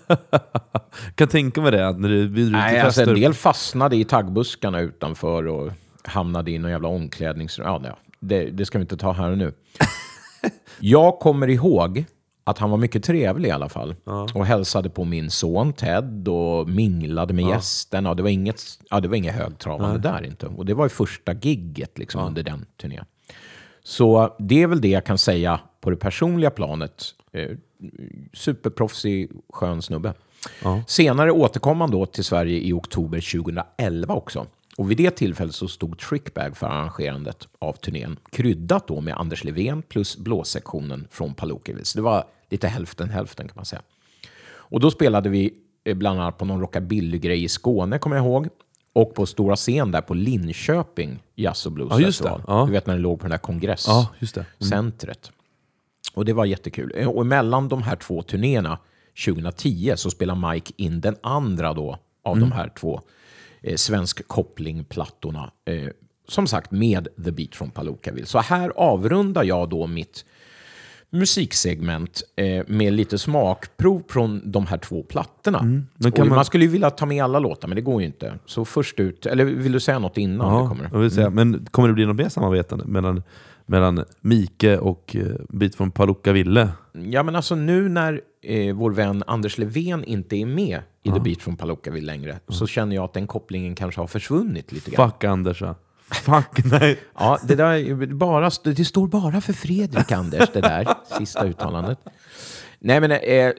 [1.15, 5.47] kan tänka mig det, när du bjuder Nej, alltså, en del fastnade i taggbuskarna utanför
[5.47, 5.71] och
[6.03, 7.67] hamnade i någon jävla omklädningsrum.
[7.67, 9.53] Ja, ja, det, det ska vi inte ta här och nu.
[10.79, 12.05] Jag kommer ihåg
[12.43, 13.95] att han var mycket trevlig i alla fall.
[14.33, 18.09] Och hälsade på min son Ted och minglade med gästerna.
[18.09, 20.47] Och det var inget, ja, det var inget högtravande där inte.
[20.47, 23.05] Och det var ju första gigget liksom, under den turnén.
[23.83, 27.03] Så det är väl det jag kan säga på det personliga planet.
[27.31, 27.49] Eh,
[28.33, 30.13] superproffsig, skön snubbe.
[30.87, 34.47] Senare återkom han då till Sverige i oktober 2011 också.
[34.79, 38.19] Och vid det tillfället så stod Trickbag för arrangerandet av turnén.
[38.31, 41.85] Kryddat då med Anders Levén plus blåssektionen från Palookaville.
[41.85, 43.81] Så det var lite hälften hälften kan man säga.
[44.51, 48.47] Och då spelade vi eh, bland annat på någon rockabilly-grej i Skåne, kommer jag ihåg.
[48.93, 52.29] Och på stora scen där på Linköping Jazz och Blues Ja, just det.
[52.29, 52.43] Festival.
[52.59, 52.65] Ja.
[52.65, 54.45] Du vet när det låg på den där kongress Ja, det.
[54.65, 54.69] Mm.
[56.13, 56.91] Och det var jättekul.
[56.95, 58.77] Eh, Och mellan de här två turnéerna
[59.25, 62.49] 2010 så spelar Mike in den andra då av Mm.
[62.49, 63.01] de här två
[63.61, 65.51] eh, svensk koppling-plattorna.
[65.65, 65.89] Eh,
[66.27, 68.25] som sagt med The Beat from Palookaville.
[68.25, 70.25] Så här avrundar jag då mitt
[71.09, 75.59] musiksegment eh, med lite smakprov från de här två plattorna.
[75.59, 75.87] Mm.
[76.17, 76.29] Man...
[76.29, 78.33] man- skulle ju vilja ta med alla låtar, men det går ju inte.
[78.45, 80.89] Så först ut, eller vill du säga något innan det Ja, kommer?
[80.93, 81.29] jag vill säga.
[81.29, 83.23] Men kommer det bli något mer samarbetande mellan,
[83.65, 86.69] mellan Mike och eh, Bit från Palookaville?
[86.93, 91.19] Ja, men alltså nu när eh, vår vän Anders Levén inte är med i The
[91.19, 95.11] Beat från Palookaville längre, så känner jag att den kopplingen kanske har försvunnit lite grann.
[95.11, 95.75] Fuck Anders va?
[96.11, 96.99] Fuck nej.
[97.15, 101.99] Ja, det, där, är bara, det står bara för Fredrik, Anders, det där sista uttalandet.
[102.81, 103.51] Nej, men, eh,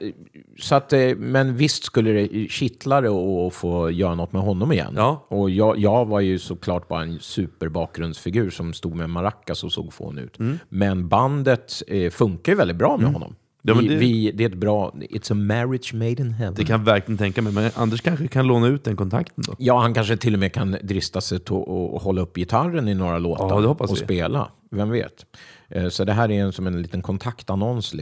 [0.59, 4.71] så att, eh, men visst skulle det kittla det att få göra något med honom
[4.71, 4.93] igen.
[4.97, 5.25] Ja.
[5.27, 9.93] Och jag, jag var ju såklart bara en superbakgrundsfigur som stod med maracas och såg
[9.93, 10.37] fån ut.
[10.69, 13.35] Men bandet eh, funkar ju väldigt bra med honom.
[13.61, 14.91] Ja, vi, det- vi, det är ett bra...
[14.93, 16.53] It's a marriage made in heaven.
[16.53, 17.53] Det kan jag verkligen tänka mig.
[17.53, 19.55] Men Anders kanske kan låna ut den kontakten då?
[19.57, 22.93] Ja, han kanske till och med kan drista sig till att hålla upp gitarren i
[22.93, 23.55] några låtar Ja,
[23.89, 23.95] och vi.
[23.95, 24.49] spela.
[24.71, 25.25] Vem vet?
[25.69, 27.93] Eh, Så det här är en, som en liten kontaktannons,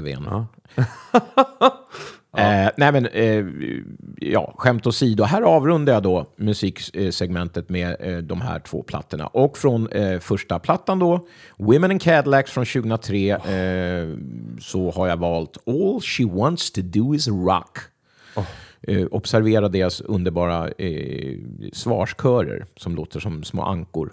[2.38, 3.46] Eh, nej men, eh,
[4.18, 5.24] ja, skämt åsido.
[5.24, 9.28] Här avrundar jag då musiksegmentet med eh, de här två plattorna.
[9.28, 14.18] Och från eh, första plattan då, Women in Cadillacs från 2003, eh,
[14.60, 17.78] så har jag valt All She Wants To Do Is Rock.
[18.82, 20.70] Eh, observera deras underbara
[21.74, 24.12] svarskörer som låter som små ankor.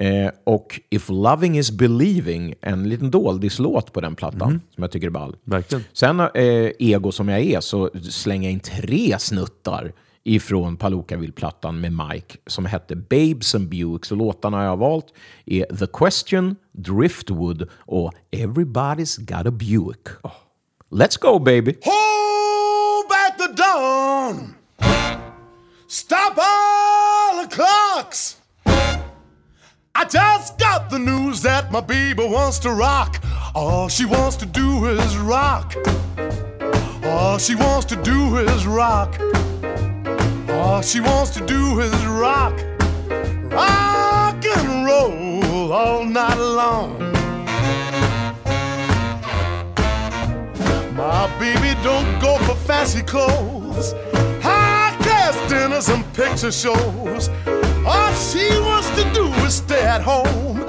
[0.00, 5.06] Eh, och If Loving Is Believing, en liten doldislåt på den plattan som jag tycker
[5.06, 5.36] är ball.
[5.44, 5.84] Verkligen.
[5.92, 9.92] Sen, eh, ego som jag är, så slänger jag in tre snuttar
[10.24, 14.12] ifrån Palookaville-plattan med Mike som hette Babes and Buicks.
[14.12, 15.06] Och låtarna jag har valt
[15.46, 20.08] är The Question, Driftwood och Everybody's Got a Buick.
[20.90, 21.76] Let's go baby!
[21.84, 24.54] Hold back the dawn.
[25.88, 26.59] Stop all
[30.00, 33.22] I just got the news that my baby wants to rock.
[33.54, 35.76] All she wants to do is rock.
[37.04, 39.20] All she wants to do is rock.
[40.48, 42.58] All she wants to do is rock.
[43.52, 46.98] Rock and roll all night long.
[50.96, 53.92] My baby don't go for fancy clothes,
[54.40, 57.28] high class dinners and picture shows.
[57.86, 60.60] All she wants to do stay at home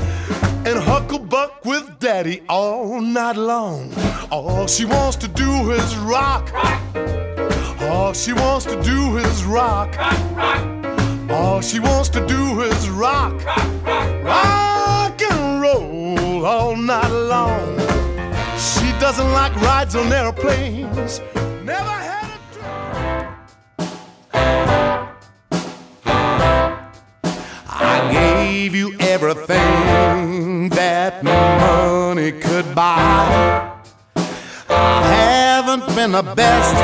[0.65, 3.93] and hucklebuck with daddy all night long.
[4.31, 6.51] All she wants to do is rock.
[7.81, 9.95] All she wants to do is rock.
[11.29, 13.33] All she wants to do is rock.
[14.23, 17.77] Rock and roll all night long.
[18.57, 21.19] She doesn't like rides on airplanes.
[21.63, 22.20] Never had
[28.61, 33.75] gave you everything that money could buy.
[34.69, 36.75] I haven't been the best,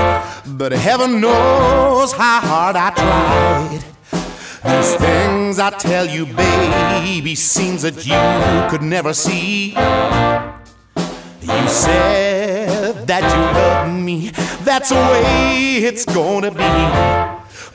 [0.58, 3.84] but heaven knows how hard I tried.
[4.66, 9.76] These things I tell you, baby, seems that you could never see.
[11.42, 14.32] You said that you love me,
[14.64, 16.74] that's the way it's gonna be.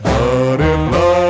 [0.03, 1.22] But if loving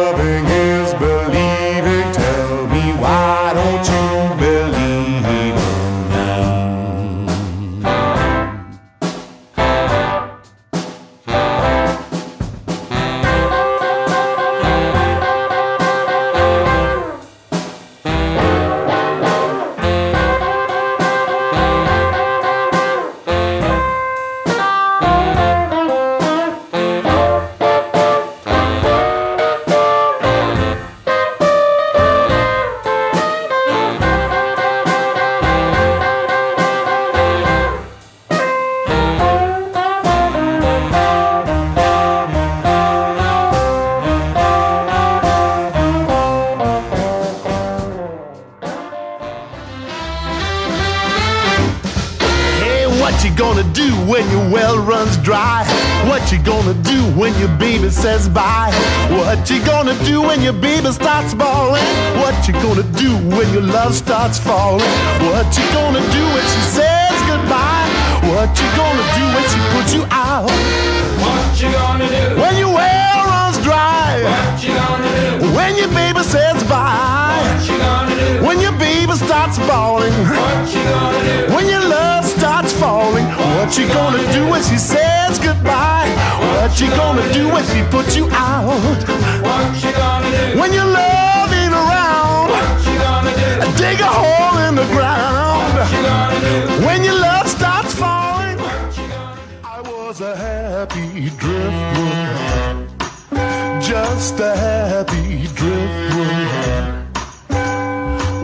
[58.13, 58.71] says bye?
[59.11, 61.89] What you gonna do when your baby starts bawling?
[62.21, 64.95] What you gonna do when your love starts falling?
[65.29, 67.89] What you gonna do when she says goodbye?
[68.31, 70.51] What you gonna do when she puts you out?
[71.25, 72.41] What you gonna do?
[72.41, 73.02] When runs
[73.63, 74.19] dry?
[74.61, 75.55] You?
[75.57, 77.41] When your baby says bye?
[77.65, 78.47] You gonna do?
[78.47, 80.13] When your baby starts bawling?
[80.13, 81.55] You?
[81.55, 86.11] When your love starts falling, what you gonna do when she says goodbye?
[86.61, 88.67] What you gonna do when she puts you out?
[89.43, 90.61] What you gonna do?
[90.61, 93.79] When your love ain't around, What you gonna do?
[93.79, 95.75] dig a hole in the ground.
[95.75, 96.41] What you gonna
[96.81, 96.87] do?
[96.87, 98.59] When your love starts falling,
[99.65, 102.62] I was a happy driftwood,
[104.15, 106.29] just a happy driftwood.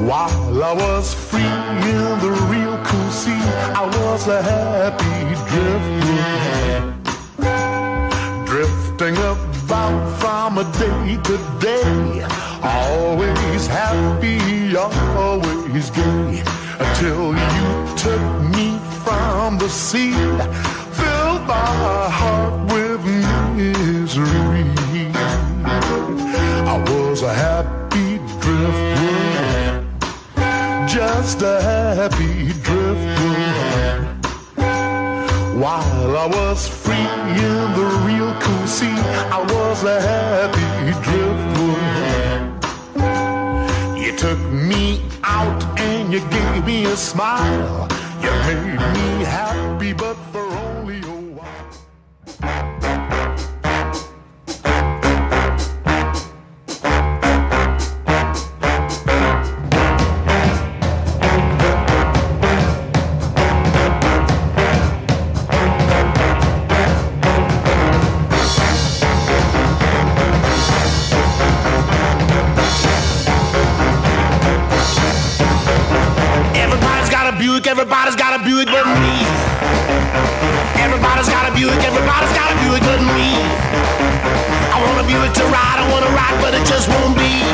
[0.09, 1.59] While I was free
[1.93, 3.45] in the real cool sea,
[3.81, 5.19] I was a happy
[5.51, 6.85] driftwood.
[8.51, 12.25] Drifting about from a day to day,
[12.63, 16.43] always happy, always gay,
[16.85, 17.67] until you
[18.05, 18.25] took
[18.57, 18.69] me
[19.05, 20.15] from the sea,
[20.99, 22.88] filled my heart with
[25.89, 29.87] I was a happy driftwood,
[30.89, 34.07] just a happy driftwood.
[35.63, 38.99] While I was free in the real cool sea,
[39.37, 41.89] I was a happy driftwood.
[44.05, 47.89] You took me out and you gave me a smile.
[48.23, 50.48] You made me happy, but for
[77.69, 79.17] everybody's got a Buick but me.
[80.81, 83.37] Everybody's got a Buick, everybody's got a Buick but me.
[84.73, 87.45] I want a Buick to ride, I want to ride, but it just won't be.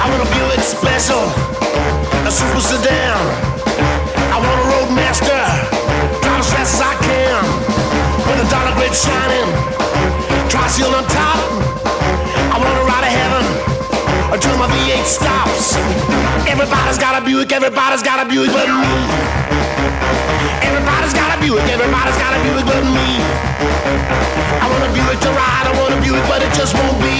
[0.00, 1.28] I want a Buick special,
[2.24, 3.20] a super sedan.
[4.32, 5.44] I want a Roadmaster,
[6.24, 7.44] drive as fast as I can.
[8.32, 9.48] With a dollar grid shining,
[10.48, 11.79] tri-seal on top.
[14.32, 15.76] Until my V8 stops.
[16.46, 18.94] Everybody's got a Buick, everybody's got a Buick but me.
[20.62, 23.10] Everybody's got a Buick, everybody's got a Buick but me.
[24.62, 27.18] I want a Buick to ride, I want a Buick, but it just won't be.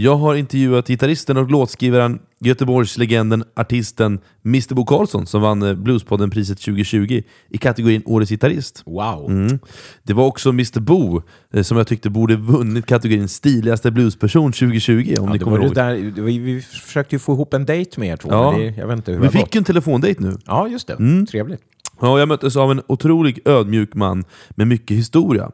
[0.00, 6.58] Jag har intervjuat gitarristen och låtskrivaren, Göteborgslegenden, artisten Mr Bo Karlsson som vann eh, Bluespodden-priset
[6.60, 8.82] 2020 i kategorin Årets gitarrist.
[8.86, 9.30] Wow.
[9.30, 9.58] Mm.
[10.02, 11.22] Det var också Mr Bo
[11.52, 15.74] eh, som jag tyckte borde vunnit kategorin Stiligaste bluesperson 2020, om Ja, ni kommer ihåg.
[15.74, 18.50] där, var, vi försökte ju få ihop en dejt med er två, Ja.
[18.52, 20.36] men det, jag vet inte hur Vi fick ju en telefondejt nu.
[20.46, 21.26] Ja, just det.
[21.30, 21.60] Trevligt.
[22.00, 25.50] Ja, jag möttes av en otroligt ödmjuk man med mycket historia.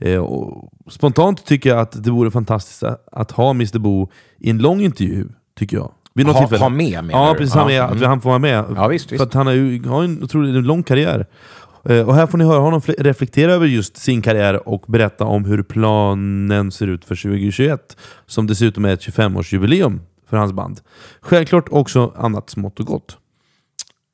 [0.00, 0.26] Eh,
[0.90, 2.82] spontant tycker jag att det vore fantastiskt
[3.12, 5.28] att- ha Mr Bo i en lång intervju,
[5.58, 5.92] tycker jag.
[6.14, 6.62] Vid något Ha- tillfälle.
[6.62, 7.54] ha med, menar Ja, precis.
[7.54, 7.82] Ja, med.
[7.82, 8.64] Att han får vara med.
[8.76, 9.22] Ja, visst, För visst.
[9.24, 11.26] att han har ju har en otroligt lång karriär.
[11.84, 15.24] Eh, Och här får ni höra honom fle- reflektera över just sin karriär och berätta
[15.24, 17.96] om hur planen ser ut för 2021,
[18.26, 20.80] som dessutom är ett 25-årsjubileum för hans band.
[21.20, 23.16] Självklart också annat smått och gott.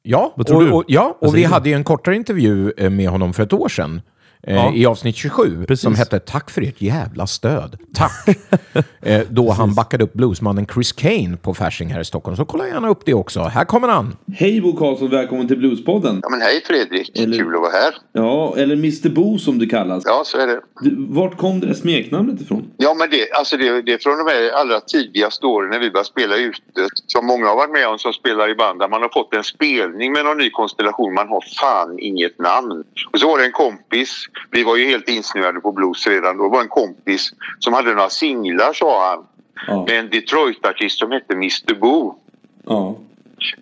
[0.02, 0.70] Ja, Vad tror och, du?
[0.72, 3.68] Och, ja, och vi hade ju en kortare intervju eh, med honom för ett år
[3.68, 4.00] sedan.
[4.46, 4.72] Eh, Ja.
[4.74, 5.82] I avsnitt 27, Precis.
[5.82, 7.78] som hette Tack för ert jävla stöd.
[7.94, 8.36] Tack!
[9.02, 12.36] eh, då han backade upp bluesmannen Chris Kane på Fasching här i Stockholm.
[12.36, 13.40] Så kolla gärna upp det också.
[13.42, 14.16] Här kommer han!
[14.36, 16.20] Hej Bo Karlsson, välkommen till Bluespodden.
[16.22, 17.94] Ja, men hej Fredrik, Eller- kul att vara här.
[18.12, 20.02] Ja, eller Mr Bo som du kallas.
[20.06, 20.60] Ja, så är det.
[20.80, 22.70] Du, vart kom det smeknamnet ifrån?
[22.76, 25.90] Ja, men det, alltså det, det är från de här allra tidigaste åren när vi
[25.90, 26.58] började spela ute.
[27.06, 28.78] Som många har varit med om som spelar i band.
[28.80, 31.14] Där man har fått en spelning med någon ny konstellation.
[31.14, 32.84] Man har fan inget namn.
[33.12, 34.10] Och så var det en kompis.
[34.50, 36.44] Vi var ju helt insnöade på blues redan då.
[36.44, 39.26] Det var en kompis som hade några singlar sa han.
[39.66, 39.84] Ja.
[39.88, 42.14] Med en Detroit-artist som hette Mr Boo.
[42.66, 42.96] Ja.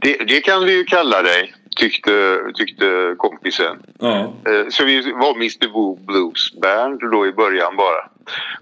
[0.00, 3.82] Det, det kan vi ju kalla dig, tyckte, tyckte kompisen.
[3.98, 4.18] Ja.
[4.20, 8.08] Eh, Så vi var Mr Boo Blues Band då i början bara.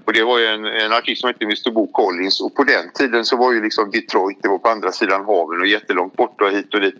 [0.05, 2.93] Och det var ju en, en artist som hette Mr Boo Collins och på den
[2.95, 6.41] tiden så var ju liksom Detroit, det var på andra sidan haven och jättelångt bort
[6.41, 6.95] och hit och dit.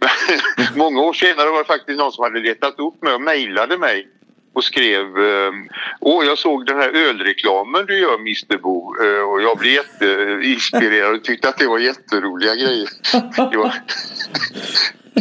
[0.56, 3.78] Men många år senare var det faktiskt någon som hade letat upp mig och mejlade
[3.78, 4.08] mig
[4.52, 5.52] och skrev eh,
[6.00, 11.14] Åh, jag såg den här ölreklamen du gör Mr Bo” eh, och jag blev jätteinspirerad
[11.14, 12.88] och tyckte att det var jätteroliga grejer.
[13.50, 13.74] Det var,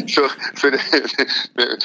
[0.07, 0.21] så,
[0.55, 0.79] så, det,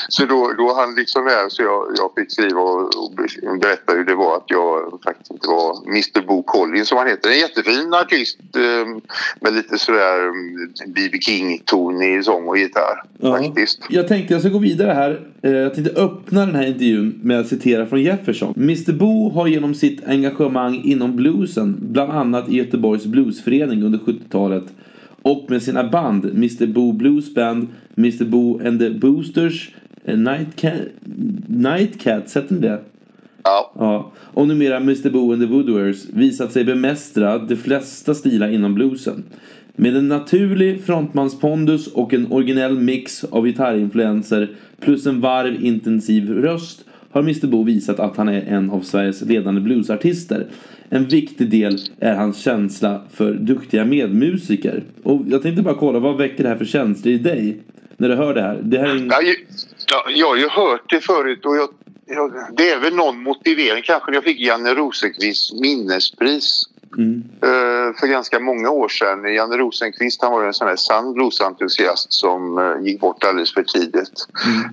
[0.09, 3.12] så då, då han liksom där så jag, jag fick skriva och, och
[3.61, 7.30] berätta hur det var att jag faktiskt inte var Mr Bo Collins som han heter.
[7.30, 8.86] En jättefin artist eh,
[9.40, 10.18] med lite sådär
[10.94, 11.18] B.B.
[11.20, 13.38] King-ton i sång och gitarr Ja.
[13.38, 13.80] faktiskt.
[13.88, 15.26] Jag tänkte jag ska gå vidare här.
[15.42, 18.55] Eh, Jag tänkte öppna den här intervjun med att citera från Jefferson.
[18.57, 24.64] Mr Bo har genom sitt engagemang inom bluesen, bland annat i Göteborgs bluesförening under 70-talet
[25.24, 29.70] och med sina band Mr Bo Blues Band, Mr Bo and the Boosters,
[30.04, 30.80] eh, Nightcat,
[31.46, 32.80] Nightcats, hette det?
[33.44, 33.72] Ja.
[33.78, 38.74] Ja, och numera Mr Bo and the Woodwares visat sig bemästra de flesta stilar inom
[38.74, 39.24] bluesen.
[39.76, 44.50] Med en naturlig frontmanspondus och en originell mix av gitarrinfluenser
[44.80, 46.84] plus en varvintensiv röst
[47.14, 50.46] har Mr Bo visat att han är en av Sveriges ledande bluesartister.
[50.88, 54.82] En viktig del är hans känsla för duktiga medmusiker.
[55.02, 57.58] Och jag tänkte bara kolla, vad väcker det här för känslor i dig?
[57.96, 58.60] När du hör det här?
[58.62, 59.06] Det här är en...
[59.08, 61.68] Jag, har ju- jag har ju hört det förut och jag,
[62.06, 66.62] jag, det är väl någon motivering kanske när jag fick Janne Rosenqvists minnespris.
[66.99, 67.24] Mm.
[67.42, 69.34] Eh, för ganska många år sedan.
[69.34, 73.62] Janne Rosenqvist han var en sån här sann bluesentusiast som eh, gick bort alldeles för
[73.62, 74.26] tidigt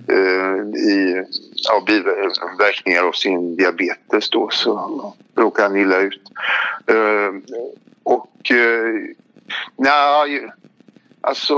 [0.07, 6.21] eh, i ja, biverkningar av sin diabetes då så råkade han illa ut.
[8.03, 8.51] Och
[9.77, 10.51] nej,
[11.21, 11.55] alltså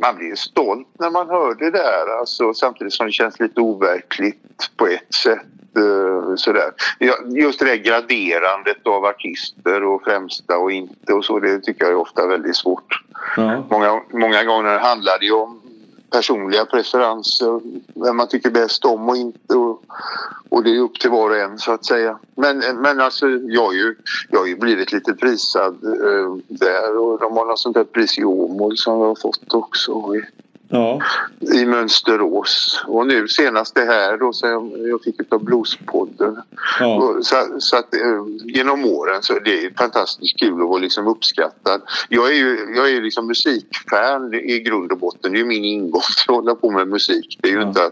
[0.00, 4.70] man blir stolt när man hör det där alltså, samtidigt som det känns lite overkligt
[4.76, 5.46] på ett sätt.
[5.76, 6.72] Eh, Sådär.
[7.26, 11.92] Just det där graderandet av artister och främsta och inte och så, det tycker jag
[11.92, 13.02] är ofta väldigt svårt.
[13.36, 13.64] Ja.
[13.70, 15.60] Många, många gånger handlar det ju om
[16.10, 17.60] personliga preferenser.
[18.04, 19.54] Vem man tycker bäst om och inte.
[19.54, 19.82] Och,
[20.48, 22.18] och det är upp till var och en så att säga.
[22.36, 23.94] Men, men alltså jag har ju,
[24.30, 28.18] jag har ju blivit lite prisad eh, där och de har något sånt där pris
[28.18, 30.14] i Åmål som jag har fått också.
[30.16, 30.22] I,
[30.70, 31.00] Ja.
[31.54, 32.84] i Mönsterås.
[32.86, 36.36] Och nu senast det här då som jag- fick utav Bluespodden.
[36.80, 37.16] Ja.
[37.22, 41.82] Så, så att eh, genom åren så det är fantastiskt kul att vara liksom uppskattad.
[42.08, 45.32] Jag är ju jag är liksom musikfan i grund och botten.
[45.32, 47.38] Det är ju min ingång att hålla på med musik.
[47.42, 47.68] Det är ju, Ja.
[47.68, 47.90] inte,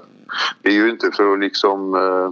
[0.63, 2.31] det är ju inte för att liksom eh,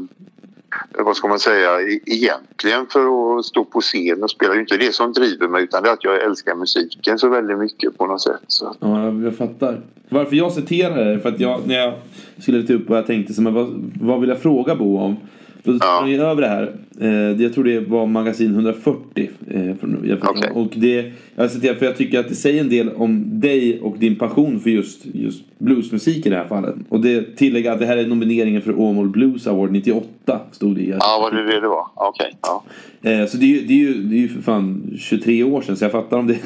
[0.98, 4.50] vad ska man säga, e- egentligen för att stå på scen och spela.
[4.50, 7.18] Det är ju inte det som driver mig utan det är att jag älskar musiken
[7.18, 8.40] så väldigt mycket på något sätt.
[8.46, 8.76] Så.
[8.80, 9.80] Ja, jag, jag fattar.
[10.08, 11.94] Varför jag citerar det, för att jag, när jag
[12.38, 15.16] skulle ta upp vad jag tänkte, så men vad, vad vill jag fråga Bo om?
[15.64, 16.62] Då sprang jag över det här.
[17.00, 19.30] Eh, det- jag tror det var magasin 140.
[19.50, 20.50] Eh, från, jag, Okej.
[20.54, 23.98] Och det, jag citerar för jag tycker att det säger en del om dig och
[23.98, 26.74] din passion för just, just bluesmusik i det här fallet.
[26.88, 30.80] Och det tillägger att det här är nomineringen för Åmål Blues Award 98, stod det
[30.82, 31.86] i Ja, var det det var?
[31.94, 32.32] Okej.
[32.42, 32.64] ja.
[33.10, 35.62] Eh, så det är, ju, det, är ju, det är ju för fan 23 år
[35.62, 36.38] sedan så jag fattar om det...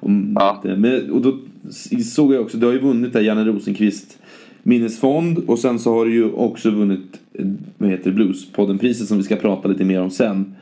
[0.00, 0.60] Om Ja.
[0.64, 1.38] det men, och då
[2.14, 4.18] såg jag också, du har ju vunnit där Janne Rosenqvist
[4.66, 7.46] minnesfond och sen så har du ju också vunnit eh,
[7.78, 10.54] vad heter det, Bluespodden-priset som vi ska prata lite mer om sen.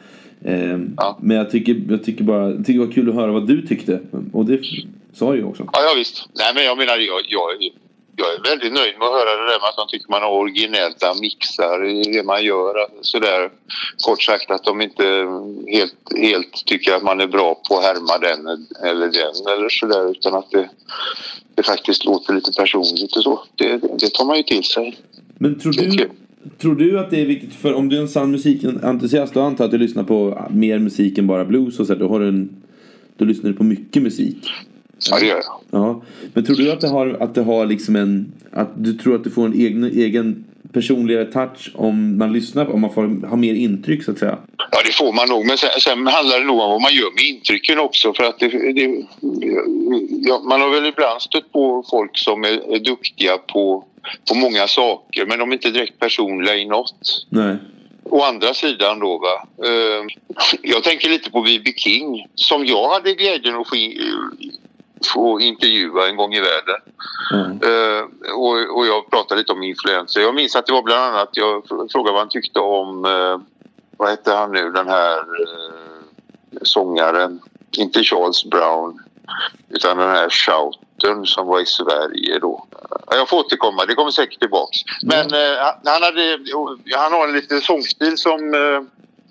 [0.44, 1.18] Eh, Ja.
[1.22, 3.62] Men jag tycker, jag tycker bara jag tycker det var kul att höra vad du
[3.66, 4.00] tyckte.
[4.32, 4.60] Och det
[5.12, 5.62] sa jag ju också.
[5.72, 6.28] Ja, ja visst.
[6.38, 7.48] Nej, men jag menar, jag, jag,
[8.16, 10.30] jag är väldigt nöjd med att höra det där med att de tycker man har
[10.30, 12.74] originella mixar i det man gör.
[13.00, 13.50] Sådär,
[14.04, 15.04] kort sagt att de inte
[15.76, 18.40] helt, helt tycker att man är bra på att härma den
[18.90, 20.70] eller den eller sådär utan att det,
[21.54, 23.44] det faktiskt låter lite personligt och så.
[23.54, 24.98] Det, det, tar man ju till sig.
[25.38, 26.10] Men tror du,
[26.58, 29.64] tror du att det är viktigt, för om du är en sann musikentusiast, då antar
[29.64, 32.62] att du lyssnar på mer musik än bara blues och så, då har du en,
[33.16, 34.50] då lyssnar du på mycket musik.
[35.10, 35.60] Ja, det gör jag.
[35.80, 36.02] Ja,
[36.34, 39.24] men tror du att det har, att det har liksom en, att du tror att
[39.24, 43.54] du får en egen, egen personligare touch om man lyssnar, om man får ha mer
[43.54, 44.38] intryck så att säga?
[44.58, 45.46] Ja, det får man nog.
[45.46, 48.12] Men sen, sen handlar det nog om vad man gör med intrycken också.
[48.14, 49.04] För att det, det,
[50.28, 53.84] ja, man har väl ibland stött på folk som är, är duktiga på,
[54.28, 57.26] på många saker men de är inte direkt personliga i något.
[57.28, 57.56] Nej.
[58.04, 59.46] Å andra sidan då va.
[59.68, 60.04] Eh,
[60.62, 61.72] jag tänker lite på B.B.
[61.76, 64.00] King som jag hade glädjen att få, in-
[65.06, 66.80] få intervjua en gång i världen.
[67.30, 67.68] Ja.
[67.68, 70.20] Eh, och, och jag pratade lite om influenser.
[70.20, 73.40] Jag minns att det var bland annat, jag fr- frågade vad han tyckte om, eh,
[73.96, 77.40] vad hette han nu, den här eh, sångaren,
[77.76, 79.02] inte Charles Brown,
[79.68, 82.66] utan den här Shoutern som var i Sverige då.
[83.10, 84.78] Jag får återkomma, det kommer säkert tillbaks.
[85.02, 86.38] Men eh, han, hade,
[86.96, 88.54] han har en liten sångstil som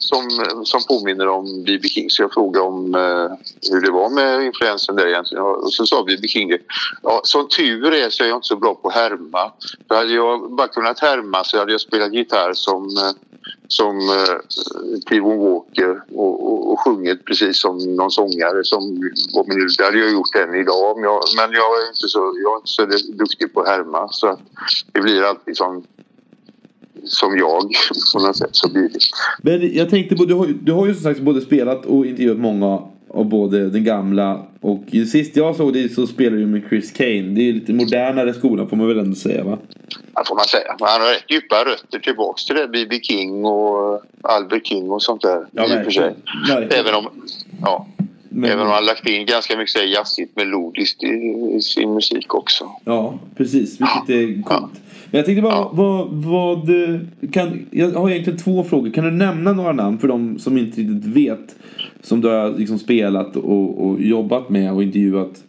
[0.01, 0.29] som,
[0.65, 1.87] som påminner om B.B.
[1.87, 2.09] King.
[2.09, 3.31] Så jag frågade om eh,
[3.71, 5.43] hur det var med influensen där egentligen.
[5.43, 6.27] Och så sa B.B.
[6.27, 6.59] King det.
[7.01, 9.51] Ja, som tur är så är jag inte så bra på att härma.
[9.87, 13.13] För hade jag bara kunnat härma så hade jag spelat gitarr som, eh,
[13.67, 14.37] som eh,
[15.09, 18.81] T-Bone Walker och, och, och sjungit precis som någon sångare som
[19.33, 20.95] var min Det hade jag gjort än idag.
[20.95, 24.07] Men jag, men jag är inte så, jag är inte så duktig på att härma.
[24.11, 24.39] Så att
[24.91, 25.83] det blir alltid som,
[27.05, 27.71] som jag
[28.13, 28.49] på något sätt.
[28.51, 28.99] Så blir det.
[29.41, 32.37] Men jag tänkte på, du har, du har ju som sagt både spelat och intervjuat
[32.37, 32.81] många
[33.13, 37.21] av både den gamla och sist jag såg dig så spelade du med Chris Kane.
[37.21, 39.57] Det är ju lite modernare skola får man väl ändå säga va?
[40.15, 40.75] Ja, får man säga.
[40.79, 42.67] Men Han har rätt djupa rötter tillbaks till det.
[42.67, 42.99] B.B.
[43.01, 45.45] King och Albert King och sånt där.
[45.51, 46.15] Ja, i och för sig.
[46.71, 47.07] Även om,
[47.61, 47.87] ja,
[48.29, 51.07] Men, även om han lagt in ganska mycket jazzigt melodiskt i,
[51.57, 52.71] i sin musik också.
[52.85, 53.81] Ja, precis.
[53.81, 54.71] Vilket är coolt.
[54.73, 55.71] Men jag tänkte bara, Ja.
[55.73, 56.69] vad, vad
[57.31, 58.89] kan, jag har egentligen två frågor.
[58.89, 61.55] Kan du nämna några namn för de som inte riktigt vet?
[62.01, 65.43] Som du har liksom spelat och, och jobbat med och intervjuat.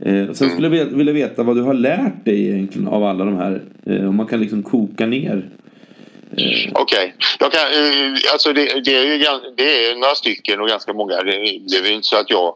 [0.00, 3.24] Eh, sen skulle jag vilja- vilja veta vad du har lärt dig egentligen av alla
[3.24, 3.62] de här.
[3.84, 5.44] Eh, om man kan liksom koka ner.
[6.40, 6.72] Mm.
[6.74, 7.14] Okej.
[7.40, 7.60] Okay.
[7.60, 9.18] Eh, alltså det, det, är ju,
[9.56, 11.16] det är några stycken och ganska många.
[11.16, 12.54] Det, det är väl inte så att jag...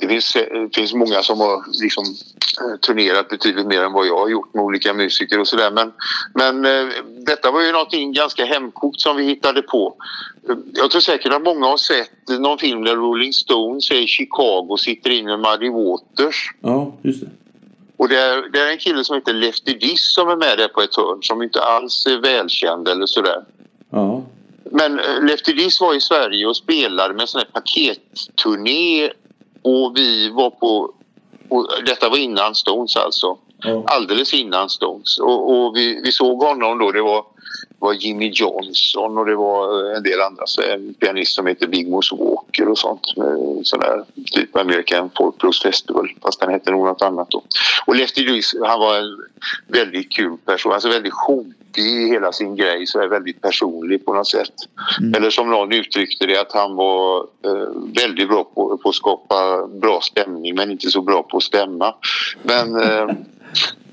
[0.00, 2.04] Det finns, det finns många som har liksom,
[2.60, 5.70] eh, turnerat betydligt mer än vad jag har gjort med olika musiker och sådär.
[5.70, 5.92] Men,
[6.34, 6.62] men
[7.24, 9.94] detta var ju någonting ganska hemkokt som vi hittade på.
[10.74, 14.66] Jag tror säkert att många har sett någon film där Rolling Stones är i Chicago
[14.68, 16.50] och sitter inne med Muddy Waters.
[16.60, 17.30] ja, just det.
[17.98, 20.68] Och det är, det är en kille som heter Lefty Diss som är med där
[20.68, 23.44] på ett hörn som inte alls är välkänd eller sådär.
[23.90, 24.22] Ja.
[24.64, 29.10] Men eh, Lefty Diss var i Sverige och spelade med en sån här paketturné
[29.62, 30.94] och vi var på...
[31.48, 33.38] Och detta var innan Stones alltså.
[33.62, 33.84] Ja.
[33.86, 35.18] Alldeles innan Stones.
[35.18, 36.90] Och, och vi, vi såg honom då.
[36.90, 37.24] Det var,
[37.78, 40.44] var Jimmy Johnson och det var eh, en del andra.
[40.74, 42.14] En pianist som heter Big Moose
[42.48, 43.16] Saker och sånt.
[43.16, 46.08] Med sån där typ American Folk Blues Festival.
[46.22, 47.42] Fast den hette nog något annat då.
[47.86, 49.18] Och Lefty Lewis, han var en
[49.66, 50.72] väldigt kul person.
[50.72, 52.86] Alltså väldigt chockig i hela sin grej.
[52.86, 54.54] Så är väldigt personlig på något sätt.
[55.16, 59.66] Eller som någon uttryckte det att han var eh, väldigt bra på, på att skapa
[59.66, 61.94] bra stämning men inte så bra på att stämma.
[62.42, 63.08] Men eh,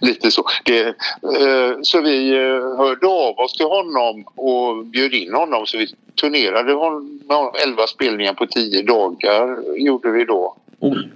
[0.00, 0.44] lite så.
[0.64, 5.78] Det, eh, så vi eh, hörde av oss till honom och bjöd in honom så
[5.78, 5.86] vi
[6.20, 10.56] turnerade honom med 11 spelningar på 10 dagar gjorde vi då.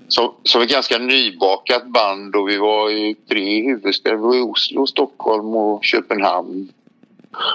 [0.09, 4.16] Så, så ett ganska nybakat band och vi var i tre huvudstäder.
[4.16, 6.68] Vi var i Oslo, Stockholm och Köpenhamn.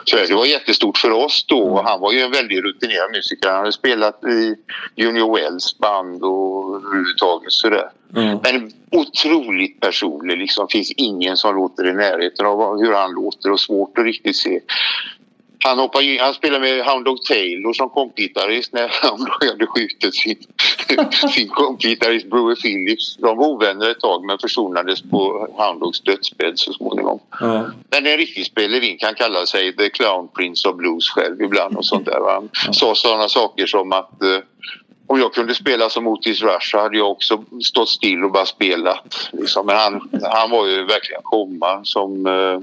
[0.05, 1.61] Så det var jättestort för oss då.
[1.61, 3.49] Och Han var ju en väldigt rutinerad musiker.
[3.49, 4.55] Han hade spelat i
[4.95, 7.89] Junior Wells band och överhuvudtaget sådär.
[8.13, 8.39] Ja.
[8.43, 10.37] Men otroligt personlig.
[10.37, 14.35] Liksom finns ingen som låter i närheten av hur han låter och svårt att riktigt
[14.35, 14.59] se.
[15.63, 20.15] Han, hoppade in, han spelade med Hound Dog Taylor som kompgitarrist när Dog hade skjutit
[20.15, 20.37] sin,
[21.29, 23.17] sin kompgitarrist Brewer Phillips.
[23.17, 27.19] De var ovänner ett tag men försonades på Hound Dogs dödsbädd så småningom.
[27.39, 27.71] Ja.
[27.89, 31.85] Men en riktig spelevin kan kalla sig The Clown Prince of Blues själv ibland och
[31.85, 32.19] sånt där.
[32.33, 34.39] Han sa sådana saker som att eh,
[35.07, 38.45] om jag kunde spela som Otis Rush så hade jag också stått still och bara
[38.45, 39.29] spelat.
[39.31, 39.65] Liksom.
[39.65, 42.59] Men han, han var ju verkligen showman som eh,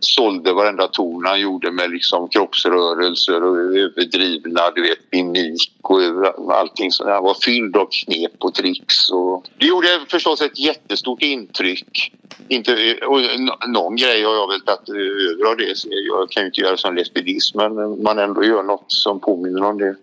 [0.00, 6.92] sålde varenda ton han gjorde med liksom kroppsrörelser och överdrivna du vet, mimik och allting.
[6.92, 9.10] Så han var fylld av knep och tricks.
[9.10, 9.44] Och...
[9.58, 12.12] Det gjorde förstås ett jättestort intryck.
[12.48, 13.20] Inte, och
[13.68, 15.74] någon grej har jag väl tagit över av det.
[15.84, 19.78] Jag kan ju inte göra som lesbidism men man ändå gör något som påminner om
[19.78, 19.96] det.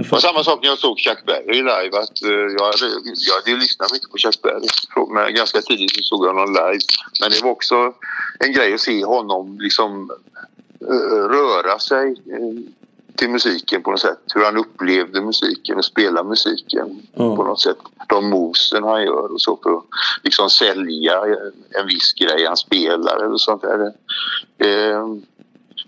[0.00, 0.20] Och fattar.
[0.20, 1.98] samma sak när jag såg Chuck Berry live.
[1.98, 2.86] Att, eh, jag, hade,
[3.28, 4.68] jag hade lyssnat mycket på Chuck Berry.
[5.14, 6.84] Men ganska tidigt så såg jag honom live.
[7.20, 7.94] Men det var också
[8.38, 10.10] en grej att se honom liksom
[10.80, 12.72] eh, röra sig eh,
[13.16, 14.18] till musiken på något sätt.
[14.34, 17.36] Hur han upplevde musiken och spela musiken Ja.
[17.36, 17.76] på något sätt.
[18.08, 19.84] De movesen han gör och så för att
[20.22, 21.22] liksom sälja
[21.80, 23.84] en viss grej han spelar eller sånt där.
[24.58, 25.06] Eh,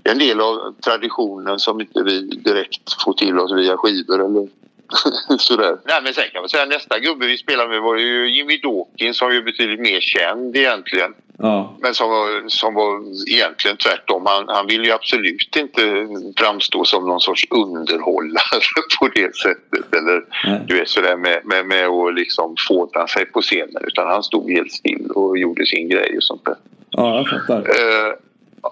[0.03, 4.25] det är en del av traditionen som inte vi direkt får till oss via skivor
[4.25, 4.49] eller
[5.39, 5.77] sådär.
[5.85, 9.19] Nej, men sen kan man säga nästa gubbe vi spelade med var ju Jimmy Dawkins
[9.19, 11.15] som är betydligt mer känd egentligen.
[11.39, 11.77] Ja.
[11.81, 14.27] Men som var, som var egentligen tvärtom.
[14.27, 18.61] Han, han ville ju absolut inte framstå som någon sorts underhållare
[19.01, 19.95] på det sättet.
[19.95, 20.61] Eller Nej.
[20.67, 23.83] du vet sådär med, med, med att liksom fåta sig på scenen.
[23.87, 26.57] Utan han stod helt still och gjorde sin grej och sånt där.
[26.91, 27.59] ja, jag fattar.
[27.59, 28.13] Eh,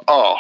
[0.07, 0.38] ja,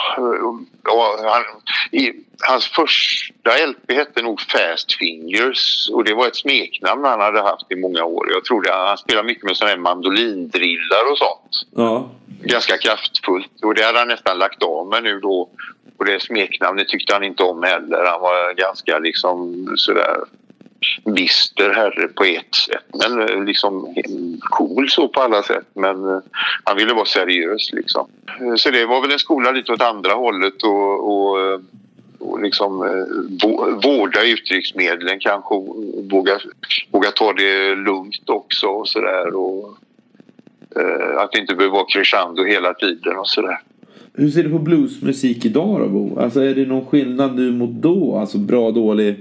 [0.82, 1.42] och han,
[1.90, 2.12] i,
[2.48, 7.72] hans första LP hette nog Fast Fingers och det var ett smeknamn han hade haft
[7.72, 8.26] i många år.
[8.32, 11.66] Jag tror det, han spelade mycket med sådana här mandolindrillar och sånt.
[11.76, 12.10] Ja.
[12.42, 15.50] Ganska kraftfullt och det hade han nästan lagt av med nu då.
[15.98, 18.04] Och det smeknamnet tyckte han inte om heller.
[18.04, 20.16] Han var ganska liksom sådär
[21.04, 22.84] bister herre på ett sätt.
[22.94, 23.94] Men eh, liksom
[24.40, 25.66] cool så på alla sätt.
[25.74, 26.18] Men eh,
[26.64, 28.06] han ville vara seriös liksom.
[28.40, 31.60] Eh, så det var väl en skola lite åt andra hållet och, och,
[32.18, 32.78] och liksom
[33.84, 35.76] vårda uttrycksmedlen kanske och
[36.10, 36.38] våga,
[36.90, 39.34] våga ta det lugnt också och sådär.
[39.34, 39.78] Och,
[41.16, 43.58] att det inte behöver vara crescendo hela tiden och sådär.
[44.14, 46.20] Hur ser du på bluesmusik idag då Bo?
[46.20, 48.16] Alltså är det någon skillnad nu mot då?
[48.16, 49.16] Alltså bra, dålig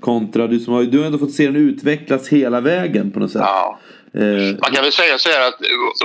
[0.00, 3.30] kontra du som har, du har ändå fått se den utvecklas hela vägen på något
[3.30, 3.42] sätt.
[3.44, 3.78] Ja.
[4.14, 5.60] Eh, Man kan väl säga så här att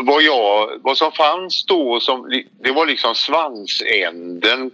[0.06, 4.72] vad, jag, vad som fanns då, som, det var liksom svansänden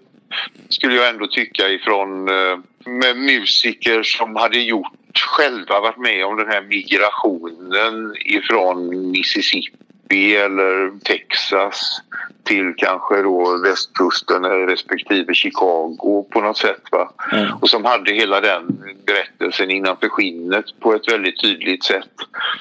[0.69, 6.37] skulle jag ändå tycka ifrån eh, med musiker som hade gjort själva varit med om
[6.37, 9.77] den här migrationen ifrån Mississippi
[10.11, 12.01] eller Texas
[12.43, 16.81] till kanske då västkusten eller respektive Chicago på något sätt.
[16.91, 17.11] Va?
[17.31, 17.57] Ja.
[17.61, 22.09] Och som hade hela den berättelsen innanför skinnet på ett väldigt tydligt sätt.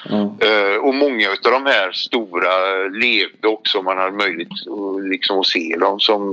[0.09, 0.35] ja.
[0.47, 3.81] Eh, och många av de här stora levde också.
[3.81, 4.53] Man hade möjlighet
[5.11, 6.29] liksom, att se dem som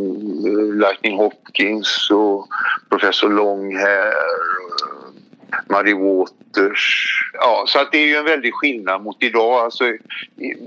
[0.47, 2.49] eh, Lightning Hopkins och
[2.91, 5.08] Professor Longhair, eh,
[5.69, 7.05] Muddy Waters.
[7.33, 9.65] Ja, så att det är ju en väldig skillnad mot idag.
[9.65, 9.85] Alltså,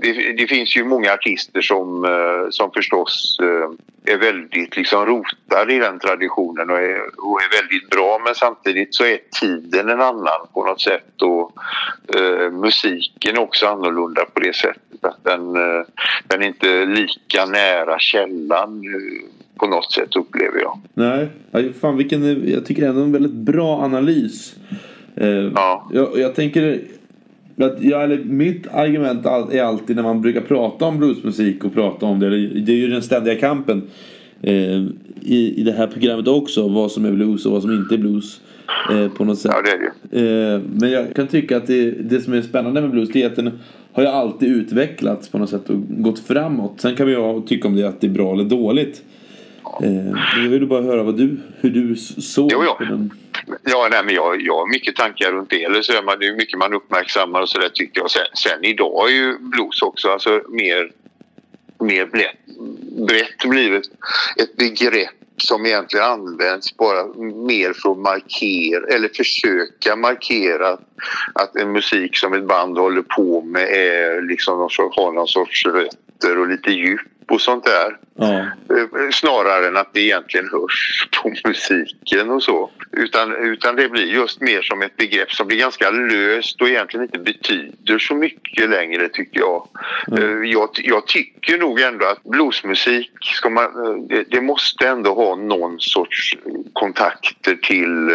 [0.02, 5.74] det, det finns ju många artister som, eh, som förstås eh, är väldigt liksom rotade
[5.74, 10.00] i den traditionen och är, och är väldigt bra men samtidigt så är tiden en
[10.00, 11.52] annan på något sätt och
[12.16, 15.84] eh, musiken är också annorlunda på det sättet att den, eh,
[16.24, 18.82] den är inte lika nära källan
[19.58, 20.78] på något sätt upplever jag.
[20.94, 21.28] Nej,
[21.80, 24.56] fan vilken, jag tycker ändå en väldigt bra analys.
[25.16, 25.90] Eh, Ja.
[25.92, 26.80] jag, jag tänker
[27.56, 32.06] att jag, eller mitt argument är alltid när man brukar prata om bluesmusik och prata
[32.06, 33.82] om det, det är ju den ständiga kampen.
[34.42, 34.82] eh,
[35.24, 36.68] i, i det här programmet också.
[36.68, 38.40] Vad som är blues och vad som inte är blues.
[38.90, 39.52] Eh, på något sätt.
[39.54, 40.52] Ja, det är det.
[40.54, 43.26] Eh, men jag kan tycka att det, det som är spännande med blues det är
[43.26, 43.50] att den
[43.92, 46.80] har ju alltid utvecklats på något sätt och gått framåt.
[46.80, 49.02] Sen kan vi ju tycka om det att det är bra eller dåligt.
[49.80, 49.90] Eh,
[50.34, 52.74] men jag vill bara höra vad du, hur du såg Jo, ja.
[52.74, 53.10] på den.
[53.62, 55.64] Ja, nej, men jag, jag har mycket tankar runt det.
[55.64, 58.10] Eller så är man, det är mycket man uppmärksammar och så där tycker jag.
[58.10, 60.90] Sen, sen idag är ju blues också alltså mer,
[61.80, 62.36] mer brett,
[63.08, 63.90] brett blivit
[64.36, 67.06] ett begrepp som egentligen används bara
[67.46, 70.80] mer för att markera eller försöka markera att,
[71.32, 75.28] att en musik som ett band håller på med är liksom någon sorts, har någon
[75.28, 75.66] sorts
[76.22, 77.96] rötter och lite djup och sånt där.
[78.14, 78.32] Ja.
[78.38, 82.70] Eh, Snarare än att det egentligen hörs på musiken och så.
[82.92, 87.04] Utan, utan det blir just mer som ett begrepp som blir ganska löst och egentligen
[87.06, 89.68] inte betyder så mycket längre tycker jag.
[90.18, 95.14] Eh, Jag, jag tycker nog ändå att bluesmusik, ska man, eh, det, det måste ändå
[95.14, 96.36] ha någon sorts
[96.72, 98.10] kontakter till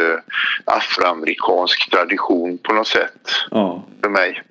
[0.66, 3.86] afroamerikansk tradition på något sätt Ja.
[4.04, 4.42] för mig.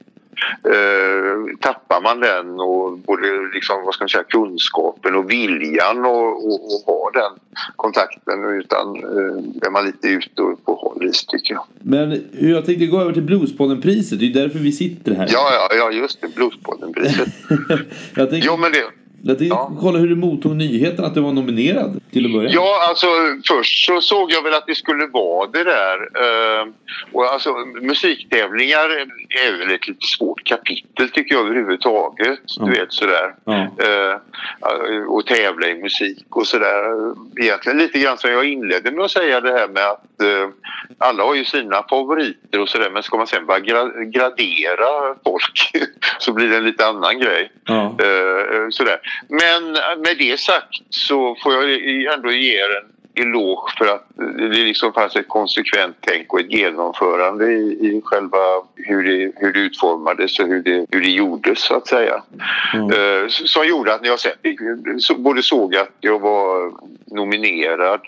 [0.64, 6.47] Eh, tappar man den och både liksom, vad ska man säga, kunskapen och viljan och,
[6.47, 7.32] och, och ha den
[7.76, 11.64] kontakten utan eh, är man lite ute på håll is tycker jag.
[11.82, 14.20] Men jag tänkte gå över till Bluespodden-priset.
[14.20, 15.28] Det är därför vi sitter här.
[15.32, 16.34] Ja, ja, ja just det.
[16.34, 17.28] Bluespodden-priset.
[18.14, 19.05] tänkte, jo, men det...
[19.23, 19.73] jag ja.
[19.81, 22.51] kolla hur du mottog nyheten att du var nominerad till att börja.
[22.51, 23.07] Ja, alltså
[23.49, 25.99] först så såg jag väl att det skulle vara det där.
[25.99, 26.67] Eh,
[27.12, 28.91] och alltså musiktävlingar
[29.47, 32.41] är väl ett lite svårt kapitel tycker jag överhuvudtaget.
[32.47, 32.64] Ja.
[32.64, 33.35] Du vet sådär.
[33.45, 33.55] Ja.
[33.55, 34.17] Eh,
[35.09, 37.14] och tävla i musik och sådär.
[37.41, 40.49] Egentligen lite grann som jag inledde med att säga det här med att eh,
[40.99, 45.73] alla har ju sina favoriter och sådär men ska man sen bara gra- gradera folk
[46.19, 47.53] så blir det en lite annan grej.
[47.64, 47.97] Ja.
[48.71, 48.99] Sådär.
[49.28, 52.92] Men med det sagt så får jag ändå ge er en
[53.28, 54.04] eloge för att
[54.38, 58.38] det liksom fanns ett konsekvent tänk och ett genomförande i, i själva
[58.76, 62.22] hur det, hur det utformades och hur det, hur det gjordes så att säga.
[62.74, 64.32] Eh, s- som gjorde att när jag sen
[65.22, 66.72] både såg att jag var
[67.16, 68.00] nominerad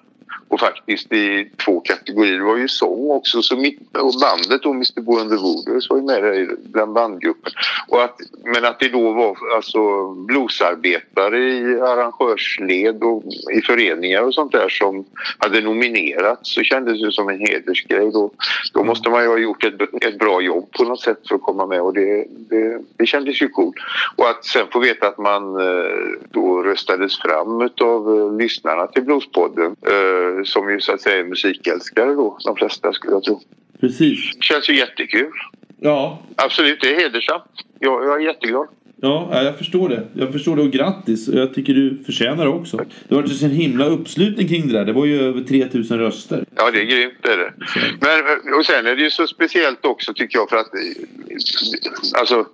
[0.49, 2.39] och faktiskt i två kategorier.
[2.39, 5.81] Det var ju sång också så mitt, och bandet då Mr Bo and the Voodoo
[5.91, 7.53] var ju med där i den bandgruppen.
[7.89, 13.25] Och att, men att det då var alltså bluesarbetare i arrangörsled och
[13.55, 15.05] i föreningar och sånt där som
[15.39, 18.11] hade nominerats så kändes det som en hedersgrej.
[18.13, 18.31] Då,
[18.73, 21.43] då måste man ju ha gjort ett, ett bra jobb på något sätt för att
[21.43, 23.77] komma med och det, det, det kändes ju coolt.
[24.17, 29.03] Och att sen få veta att man eh, då röstades fram av eh, lyssnarna till
[29.03, 33.41] Bluespodden eh, som ju så att säga är musikälskare då, de flesta skulle jag tro.
[33.81, 34.19] Precis.
[34.41, 35.33] Känns ju jättekul.
[35.81, 36.23] Ja.
[36.37, 37.45] Absolut, det är hedersamt.
[37.79, 38.69] Jag, jag är jätteglad.
[39.01, 40.07] Ja, ja, jag förstår det.
[40.15, 41.29] Jag förstår det och grattis.
[41.29, 42.77] Jag tycker du förtjänar det också.
[43.09, 44.85] Det var ju en himla uppslutning kring det där.
[44.85, 46.45] Det var ju över 3000 röster.
[46.57, 47.15] Ja, det är grymt.
[47.23, 47.53] Det är det.
[48.01, 52.47] Men, och sen är det ju så speciellt också tycker jag för att eh, alltså,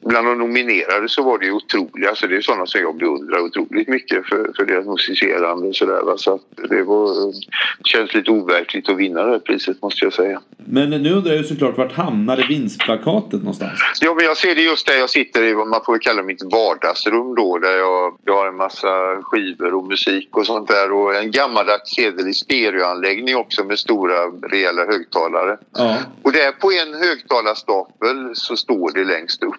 [0.00, 2.08] bland de nominerade så var det ju otroligt.
[2.08, 6.02] Alltså, det är sådana som jag beundrar otroligt mycket för, för deras musicerande och sådär.
[6.02, 6.16] va.
[6.16, 7.32] Så att det, var,
[7.78, 10.40] det känns lite overkligt att vinna det här priset måste jag säga.
[10.64, 13.72] Men nu undrar jag såklart vart hamnade vinstplakatet någonstans?
[14.00, 16.42] Ja, men jag ser det just där jag sitter i vad man får kalla mitt
[16.42, 21.14] vardagsrum då där jag, jag har en massa skivor och musik och sånt där och
[21.14, 25.58] en gammaldags hederlig stereoanläggning också med stora rejäla högtalare.
[25.76, 25.96] Ja.
[26.22, 29.56] Och där på en högtalarstapel så står det längst upp.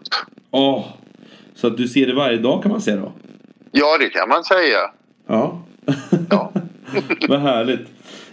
[0.51, 0.85] Åh.
[1.55, 3.11] Så att du ser det varje dag kan man säga då?
[3.71, 4.77] Ja, det kan man säga.
[5.27, 5.61] Ja.
[6.29, 6.51] Ja.
[7.29, 7.81] Vad härligt.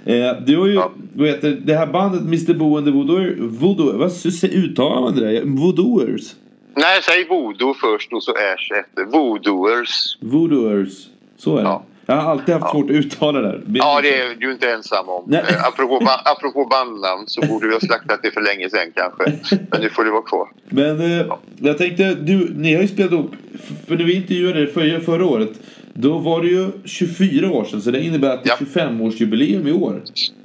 [0.04, 0.90] Eh, du har ju, Ja.
[1.14, 4.12] vad heter det här bandet Mr Bo and the Voodoo, Voodoo vad
[4.44, 5.42] uttalar man det där?
[5.44, 6.34] Voodooers?
[6.74, 9.04] Nej, säg voodoo först och så äsch efter.
[9.04, 10.18] Voodooers.
[10.20, 11.06] Voodooers.
[11.36, 11.68] Så är det.
[11.68, 11.82] Ja.
[12.10, 13.60] Jag har alltid haft svårt att uttala det.
[13.74, 15.24] Ja, det är du inte ensam om.
[15.26, 15.42] Nej.
[15.48, 19.56] Eh, apropå, ba- apropå bandnamn så borde vi ha slaktat det för länge sedan kanske.
[19.70, 20.48] Men nu får det vara kvar.
[20.68, 21.26] Men eh,
[21.58, 23.12] jag tänkte, du, ni har ju spelat
[23.54, 25.50] f- för när vi intervjuade er förra, förra året,
[25.94, 28.66] då var det ju 24 år sedan, så det innebär att det är Ja.
[28.66, 30.02] 25-årsjubileum i år.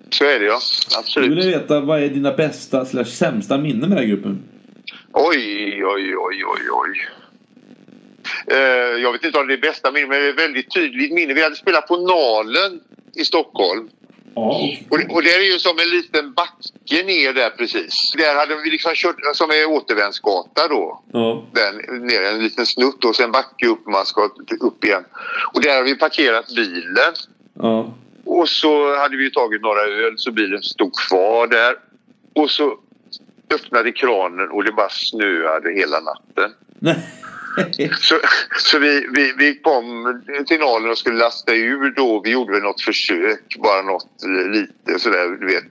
[0.09, 0.59] Så är det ja.
[0.99, 1.32] Absolut.
[1.32, 4.39] vill veta, vad är dina bästa slash sämsta minnen med den här gruppen?
[5.13, 6.99] Oj, oj, oj, oj, oj.
[8.48, 8.58] Eh,
[9.02, 11.34] jag vet inte om det är bästa minne, men det är väldigt tydligt minne.
[11.34, 12.80] Vi hade spelat på Nalen
[13.16, 13.90] i Stockholm.
[14.36, 18.12] Ja, Och, det- och det är ju som en liten backe ner där precis.
[18.18, 21.04] Där hade vi liksom kört, som är återvändsgata då.
[21.14, 21.76] ja, Den,
[22.08, 25.04] ner en liten snutt och sen backe upp man ska upp igen.
[25.54, 27.14] Och där har vi parkerat bilen.
[27.60, 27.94] ja.
[28.28, 31.76] Och så hade vi tagit några öl så bilen stod kvar där.
[32.36, 32.80] Och så
[33.54, 36.52] öppnade kranen och det bara snöade hela natten.
[38.01, 38.20] Så,
[38.58, 42.22] så vi, vi, vi kom till Nalen och skulle lasta ur då.
[42.24, 44.08] Vi gjorde väl något försök, bara något
[44.53, 45.64] lite sådär, du vet.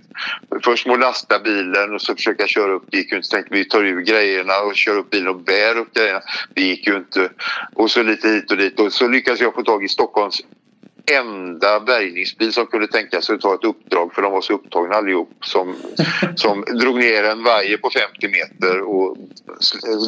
[0.65, 2.85] Först må lasta bilen och så försöka köra upp.
[2.91, 3.29] Det gick ju inte.
[3.29, 6.21] Så tänkte vi tar ur grejerna och kör upp bilen och bär upp grejerna.
[6.55, 7.31] Det gick ju inte.
[7.75, 8.81] Och så lite hit och dit.
[8.81, 10.43] Och så lyckades jag få tag i Stockholms
[11.07, 14.95] enda bärgningsbil som kunde tänka sig att ta ett uppdrag för de var så upptagna
[14.95, 15.77] allihop som,
[16.37, 19.17] som drog ner en vajer på 50 meter och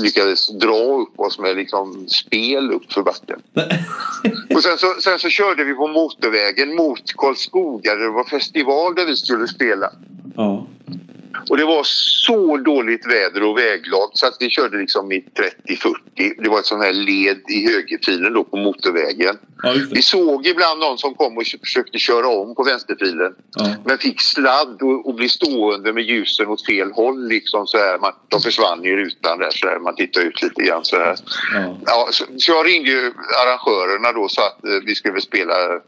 [0.03, 3.43] lyckades dra upp oss med liksom spel upp för backen.
[4.55, 8.95] Och sen så, sen så körde vi på motorvägen mot Karlskoga där det var festival
[8.95, 9.93] där vi skulle spela.
[10.37, 10.67] Ja.
[11.51, 11.83] Och det var
[12.27, 15.25] så dåligt väder och väglag så att vi körde liksom i
[16.19, 16.43] 30-40.
[16.43, 19.39] Det var ett sånt här led i högerfilen då på motorvägen.
[19.63, 19.75] Ja.
[19.91, 23.35] Vi såg ibland någon som kom och försökte köra om på vänsterfilen.
[23.57, 23.75] Ja.
[23.85, 27.29] Men fick sladd och, och blev stående med ljusen åt fel håll.
[27.29, 27.99] Liksom så här.
[27.99, 29.79] Man, de försvann i rutan där, så här.
[29.79, 31.17] Man tittade ut lite grann så här.
[31.55, 31.79] Ja.
[31.87, 33.13] Ja, så, så jag ringde ju
[33.45, 35.81] arrangörerna då så att eh, vi skulle spela eh,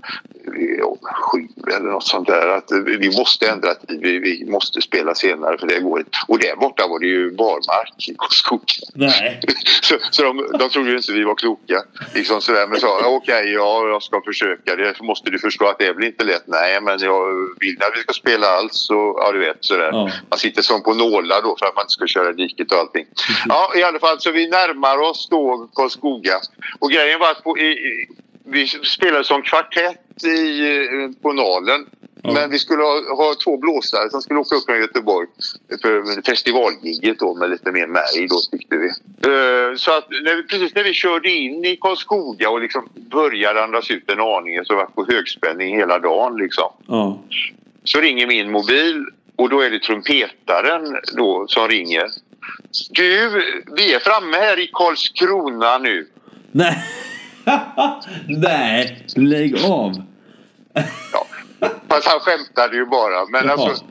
[1.14, 2.47] sju eller något sånt där.
[2.49, 4.01] Att eh, vi måste ändra tid.
[4.03, 6.11] Vi, vi måste spela senare för det går inte.
[6.29, 8.62] Och där borta var det ju barmark i Karlskoga.
[8.95, 9.41] Nej.
[9.83, 11.83] Så, så de, de trodde ju inte vi var kloka.
[12.14, 12.66] Liksom sådär.
[12.66, 14.77] Men sa okej, ja, jag ska försöka.
[14.77, 16.47] Det måste du förstå att det blir inte lätt.
[16.47, 17.27] Nej, men jag
[17.61, 19.91] vill att vi ska spela allt så, ja du vet sådär.
[19.93, 20.11] Ja.
[20.31, 23.07] Man sitter som på nålar då för att man inte ska köra diket och allting.
[23.49, 26.41] Ja, i alla fall så vi närmar oss då Karlskoga.
[26.79, 28.07] Och grejen var att på, i,
[28.51, 31.86] vi spelade som kvartett i, eh, på Nalen.
[32.22, 32.32] Ja.
[32.32, 35.26] Men vi skulle ha, ha två blåsare som skulle åka upp från Göteborg
[35.82, 38.86] för festivalgigget då med lite mer märg då tyckte vi.
[38.88, 43.64] Eh, Så att när vi, precis när vi körde in i Karlskoga och liksom började
[43.64, 46.72] andas ut en aning så var på högspänning hela dagen liksom.
[46.86, 47.18] Ja.
[47.84, 49.05] Så ringer min mobil
[49.36, 52.07] och då är det trumpetaren då som ringer.
[52.90, 53.30] Du,
[53.76, 56.07] vi är framme här i Karlskrona nu.
[56.53, 56.84] Nej.
[58.28, 60.03] Nej, lägg av.
[61.12, 61.26] Ja.
[61.88, 63.26] Fast han skämtade ju bara.
[63.26, 63.53] Men Jaha.
[63.53, 63.84] alltså,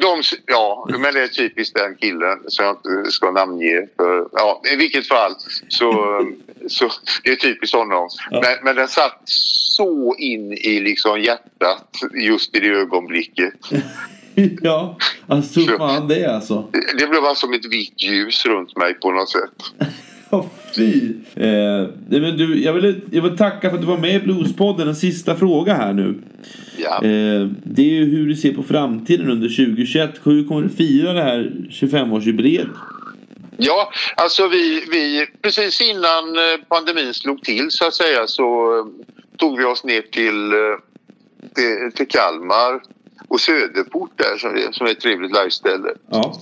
[0.00, 3.86] de, ja, men det är typiskt den killen som jag inte ska namnge.
[3.96, 5.34] För, ja, I vilket fall
[5.68, 5.92] så,
[6.68, 6.90] så
[7.24, 8.08] det är typiskt honom.
[8.30, 8.40] Ja.
[8.42, 13.54] Men, men den satt så in i liksom hjärtat just i det ögonblicket.
[14.62, 14.96] Ja,
[15.26, 16.68] alltså fan det alltså.
[16.72, 19.50] Det blev bara som ett vitt ljus runt mig på något sätt.
[20.30, 21.14] Ja, fy.
[21.34, 24.88] Eh, men du, jag, vill, jag vill tacka för att du var med i Bluespodden.
[24.88, 26.14] En sista fråga här nu.
[26.76, 26.94] Ja.
[26.94, 30.10] Eh, det är ju hur du ser på framtiden under 2021.
[30.24, 32.68] Hur kommer du fira det här 25-årsjubileet?
[33.56, 38.84] Ja, alltså vi, vi precis innan eh, pandemin slog till så att säga så eh,
[39.36, 40.58] tog vi oss ner till, eh,
[41.54, 42.80] till, till Kalmar
[43.28, 45.88] och Söderport där som är, som är ett trevligt liveställe.
[46.10, 46.40] Ja.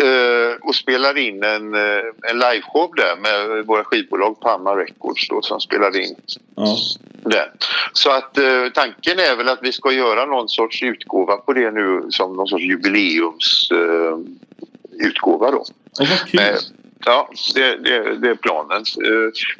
[0.00, 5.42] Eh, och spelade in en, eh, en liveshow där med våra skivbolag Panna Records då,
[5.42, 6.16] som spelade in
[6.54, 6.76] ja.
[7.22, 7.52] det.
[7.92, 11.70] Så att eh, tanken är väl att vi ska göra någon sorts utgåva på det
[11.70, 14.18] nu som någon sorts jubileums eh,
[15.06, 15.64] utgåva då.
[15.98, 16.40] Vad kul.
[17.04, 18.84] Ja, det, det, det är planen.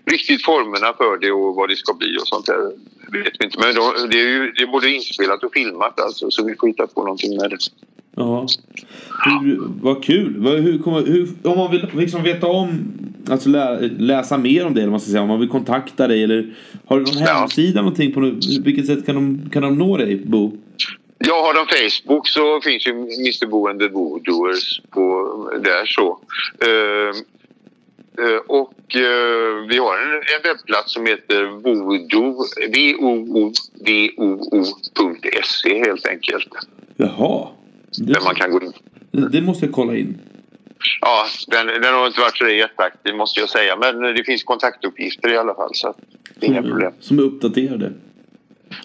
[0.05, 2.73] Riktigt formerna för det och vad det ska bli och sånt där
[3.13, 3.59] vet vi inte.
[3.59, 6.67] Men då, det är ju det är både inspelat och filmat alltså så vi får
[6.67, 7.59] hitta på någonting med det.
[8.17, 8.47] Ja.
[9.25, 10.47] Hur, vad kul.
[10.47, 12.93] Hur kommer, hur, om man vill liksom veta om,
[13.31, 16.23] alltså lä, läsa mer om det, eller man ska säga, om man vill kontakta dig
[16.25, 16.55] eller
[16.87, 17.35] har du någon Ja.
[17.35, 18.21] hemsida någonting på
[18.65, 20.53] vilket sätt kan de, kan de nå dig, Bo?
[21.19, 25.29] Jag har en Facebook så finns ju Mr Bo and the Voodooers på
[25.65, 26.19] där så.
[26.65, 27.09] Eh,
[28.27, 32.45] eh, och eh, vi har en, en webbplats som heter voodoo,
[34.33, 36.49] V-O-O-D-O-O.se helt enkelt.
[36.97, 37.49] Jaha.
[37.99, 38.73] Där man Det, kan gå in.
[39.33, 40.19] det måste jag kolla in.
[41.01, 43.77] Ja, den, den har inte varit så jätteaktiv måste jag säga.
[43.77, 45.95] Men det finns kontaktuppgifter i alla fall så
[46.35, 46.93] det är inga problem.
[47.01, 47.93] Som är uppdaterade.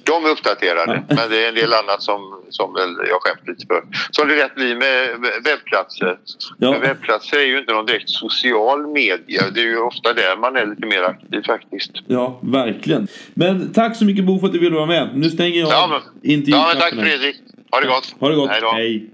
[0.04, 2.76] De är uppdaterade, men det är en del annat som, som
[3.10, 3.84] jag skäms lite för.
[4.12, 5.10] Som det rätt blir med
[5.46, 6.20] webbplatser.
[6.58, 6.72] Ja.
[6.72, 9.42] Men webbplatser är ju inte någon direkt social media.
[9.54, 11.92] Det är ju ofta där man är lite mer aktiv faktiskt.
[12.08, 13.08] Ja, verkligen.
[13.34, 15.10] Men tack så mycket Bo för att du ville vara med.
[15.16, 17.08] Nu stänger jag Ja, men, intervjuknappen ja, men tack.
[17.10, 17.36] Fredrik.
[17.72, 18.16] Ha det gott.
[18.20, 18.50] Ha det gott.
[18.50, 18.72] Hej då.
[18.72, 19.10] Hej.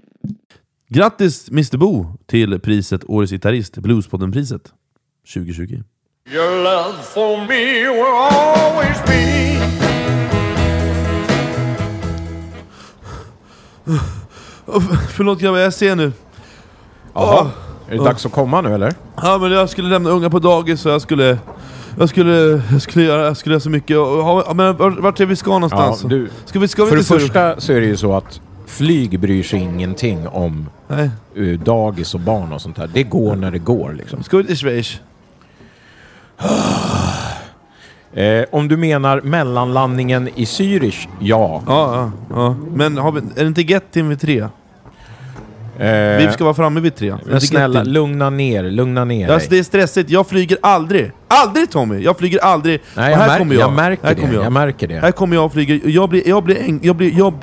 [0.88, 4.72] Grattis Mr Bo till priset Årets Gitarrist, Bluespodden-priset
[5.34, 5.82] 2020.
[6.32, 9.44] Your love for me will always be.
[15.10, 16.12] Förlåt grabbar, jag ser nu.
[17.14, 17.50] Jaha.
[17.94, 18.92] Är det dags att komma nu eller?
[19.16, 21.38] Ja men jag skulle lämna unga på dagis och jag skulle...
[21.98, 23.98] Jag skulle, jag skulle göra, jag skulle göra så mycket.
[23.98, 26.00] Och, ha- ja, men vart, är vi ska någonstans?
[26.02, 28.12] Ja, du, ska vi, ska vi För det inte första så är det ju så
[28.16, 31.10] att flyg bryr sig ingenting om Nej.
[31.38, 32.90] uh, dagis och barn och sånt där.
[32.92, 34.22] Det går när det går liksom.
[34.22, 35.00] Ska vi till Schweiz?
[38.16, 41.62] Eh, om du menar mellanlandningen i Zürich, ja.
[41.66, 42.56] Ja, ja, ja.
[42.70, 44.48] Men har vi, är det inte Gettin vid tre?
[45.78, 47.14] Eh, Vi ska vara framme vid tre.
[47.26, 50.10] Men snälla, lugna ner, lugna ner Alltså det är stressigt.
[50.10, 51.12] Jag flyger aldrig.
[51.28, 51.98] Aldrig Tommy!
[52.02, 52.80] Jag flyger aldrig.
[52.96, 53.62] Nej, jag, här mär- kommer jag.
[53.62, 54.20] jag märker här det.
[54.20, 54.44] Kommer jag.
[54.44, 54.94] Jag märker det.
[55.00, 55.80] Här kommer jag och flyger.
[55.84, 56.28] Jag blir...
[56.28, 56.56] Jag blir...
[56.62, 57.18] Äng, jag blir...
[57.18, 57.34] Jag,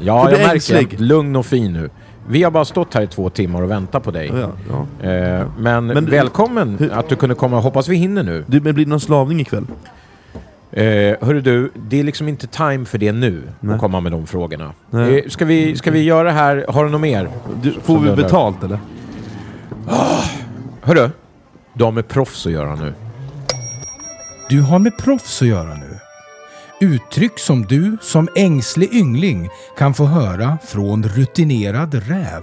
[0.00, 0.96] Ja, jag jag märker.
[0.98, 1.90] Lugn och fin nu.
[2.30, 4.32] Vi har bara stått här i två timmar och väntat på dig.
[4.40, 4.50] Ja,
[5.00, 5.08] ja.
[5.10, 7.60] Eh, men, Men- välkommen hur- att du kunde komma.
[7.60, 8.44] Hoppas vi hinner nu.
[8.46, 9.64] Du, men blir det någon slavning ikväll?
[10.78, 13.74] Eh, hörru du, det är liksom inte time för det nu, Nej.
[13.74, 14.72] att komma med de frågorna.
[14.92, 16.64] Eh, ska, vi, ska vi göra det här?
[16.68, 17.28] Har du något mer?
[17.62, 18.78] Du, får vi betalt eller?
[20.82, 21.10] Hörru,
[21.74, 22.94] du har med proffs att göra nu.
[24.48, 25.98] Du har med proffs att göra nu.
[26.80, 29.48] Uttryck som du som ängslig yngling
[29.78, 32.42] kan få höra från rutinerad räv.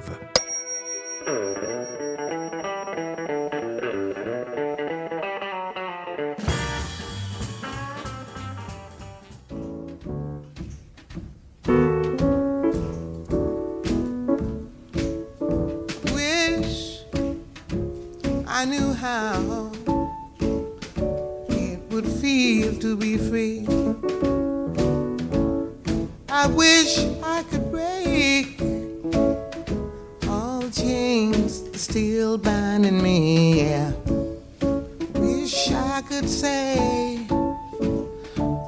[32.35, 33.61] Still binding me.
[33.61, 33.91] Yeah.
[35.15, 37.25] Wish I could say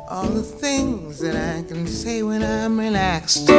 [0.09, 3.49] all the things that I can say when I'm relaxed.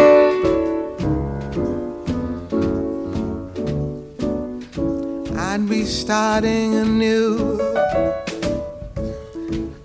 [5.37, 7.61] I'd be starting anew.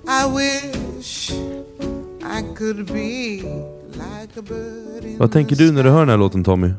[0.08, 1.32] I wish
[2.24, 3.42] I could be
[3.96, 6.74] like a bird in Vad tänker du när du hör den här låten Tommy?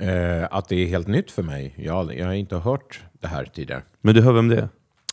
[0.00, 1.74] Eh, att det är helt nytt för mig.
[1.78, 3.82] Jag, jag har inte hört det här tidigare.
[4.00, 4.68] Men du hör vem det är?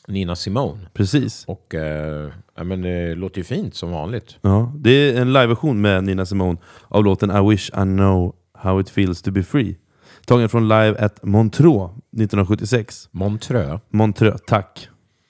[0.07, 0.87] Nina Simone.
[0.93, 1.45] Precis.
[1.47, 4.37] Och eh, ja, men det låter ju fint som vanligt.
[4.41, 6.57] Ja, det är en liveversion med Nina Simone
[6.87, 9.77] av låten I wish I know how it feels to be free.
[10.25, 13.09] Tagen från Live at Montreux 1976.
[13.11, 13.81] Montreux.
[13.89, 14.89] Montreux, tack.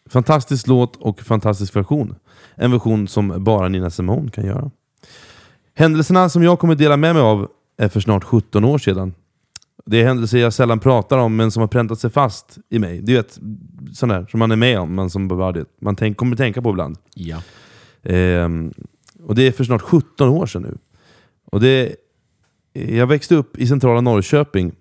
[0.09, 2.15] Fantastisk låt och fantastisk version.
[2.55, 4.71] En version som bara Nina Simone kan göra.
[5.73, 7.47] Händelserna som jag kommer dela med mig av
[7.77, 9.13] är för snart 17 år sedan.
[9.85, 13.01] Det är händelser jag sällan pratar om men som har präntat sig fast i mig.
[13.01, 13.39] Det är ett
[13.93, 16.69] sånt där som man är med om men som bara man tänk, kommer tänka på
[16.69, 16.97] ibland.
[17.13, 17.41] Ja.
[18.03, 18.73] Ehm,
[19.23, 20.77] och det är för snart 17 år sedan nu.
[21.51, 21.95] Och det,
[22.73, 24.71] jag växte upp i centrala Norrköping.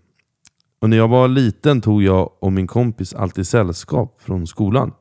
[0.80, 4.92] Och när jag var liten tog jag och min kompis alltid sällskap från skolan.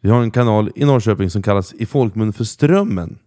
[0.00, 3.18] Vi har en kanal i Norrköping som kallas i folkmun för Strömmen.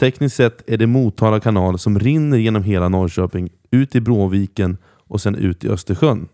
[0.00, 4.76] Tekniskt sett är det Motala kanal som rinner genom hela Norrköping, ut i Bråviken
[5.10, 6.28] och sen ut i Östersjön.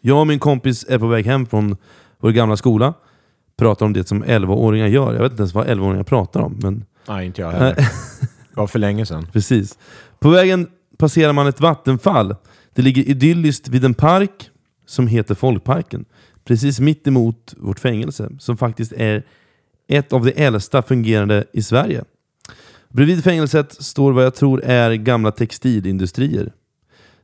[0.00, 1.76] Jag och min kompis är på väg hem från
[2.18, 2.94] vår gamla skola.
[3.56, 5.14] Pratar om det som 11-åringar gör.
[5.14, 6.58] Jag vet inte ens vad 11-åringar pratar om.
[6.62, 7.74] Men Nej, inte jag heller.
[7.74, 9.26] Det var för länge sedan.
[9.32, 9.78] Precis.
[10.18, 10.66] På vägen
[10.98, 12.36] passerar man ett vattenfall.
[12.74, 14.50] Det ligger idylliskt vid en park
[14.86, 16.04] som heter Folkparken.
[16.44, 19.22] Precis mitt emot vårt fängelse, som faktiskt är
[19.88, 22.04] ett av de äldsta fungerande i Sverige.
[22.88, 26.52] Bredvid fängelset står vad jag tror är gamla textilindustrier.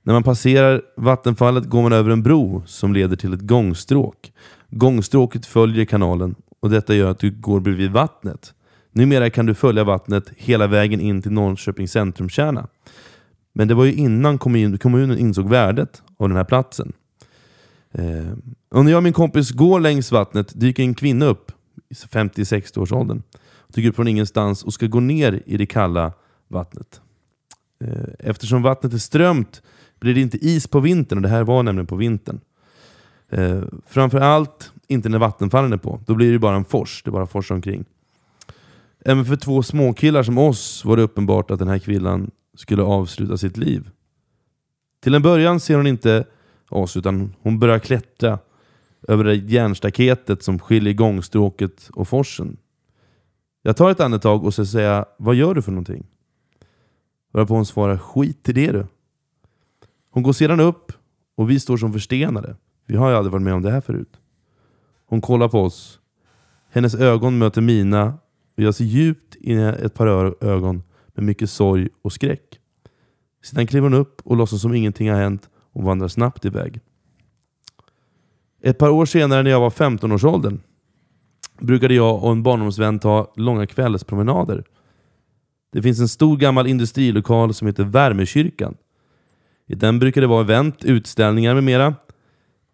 [0.09, 4.33] När man passerar vattenfallet går man över en bro som leder till ett gångstråk.
[4.71, 8.55] Gångstråket följer kanalen och detta gör att du går bredvid vattnet.
[8.93, 12.69] Numera kan du följa vattnet hela vägen in till Norrköpings centrumkärna.
[13.53, 16.93] Men det var ju innan kommunen insåg värdet av den här platsen.
[17.93, 18.33] Eh,
[18.71, 21.53] och när jag och min kompis går längs vattnet dyker en kvinna upp
[21.89, 23.23] i 50-60 års åldern.
[23.69, 26.13] Dyker upp från ingenstans och ska gå ner i det kalla
[26.49, 27.01] vattnet.
[27.85, 29.63] Eh, eftersom vattnet är strömt
[30.01, 32.41] blir det inte is på vintern och det här var nämligen på vintern.
[33.29, 36.01] Eh, framförallt inte när vattenfallen är på.
[36.07, 37.03] Då blir det bara en fors.
[37.05, 37.85] Det bara forsar omkring.
[39.05, 43.37] Även för två småkillar som oss var det uppenbart att den här kvinnan skulle avsluta
[43.37, 43.91] sitt liv.
[45.01, 46.25] Till en början ser hon inte
[46.69, 48.39] oss utan hon börjar klättra
[49.09, 52.57] över det järnstaketet som skiljer gångstråket och forsen.
[53.63, 56.07] Jag tar ett andetag och så säger jag, vad gör du för någonting?
[57.33, 58.87] Varpå hon svarar, skit i det du.
[60.11, 60.93] Hon går sedan upp
[61.37, 62.57] och vi står som förstenade.
[62.87, 64.21] Vi har ju aldrig varit med om det här förut.
[65.07, 66.01] Hon kollar på oss.
[66.71, 68.19] Hennes ögon möter mina
[68.57, 70.83] och jag ser djupt in i ett par ögon
[71.15, 72.61] med mycket sorg och skräck.
[73.43, 76.81] Sedan kliver hon upp och låtsas som ingenting har hänt och vandrar snabbt iväg.
[78.63, 80.61] Ett par år senare när jag var 15-årsåldern
[81.61, 84.65] brukade jag och en barndomsvän ta långa kvällspromenader.
[85.73, 88.77] Det finns en stor gammal industrilokal som heter Värmekyrkan.
[89.71, 91.95] I den brukar det vara event, utställningar med mera.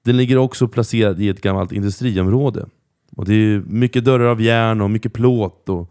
[0.05, 2.67] Den ligger också placerad i ett gammalt industriområde.
[3.17, 5.91] Och det är mycket dörrar av järn och mycket plåt och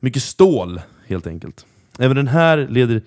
[0.00, 1.66] mycket stål helt enkelt.
[1.98, 3.02] Även, den här leder,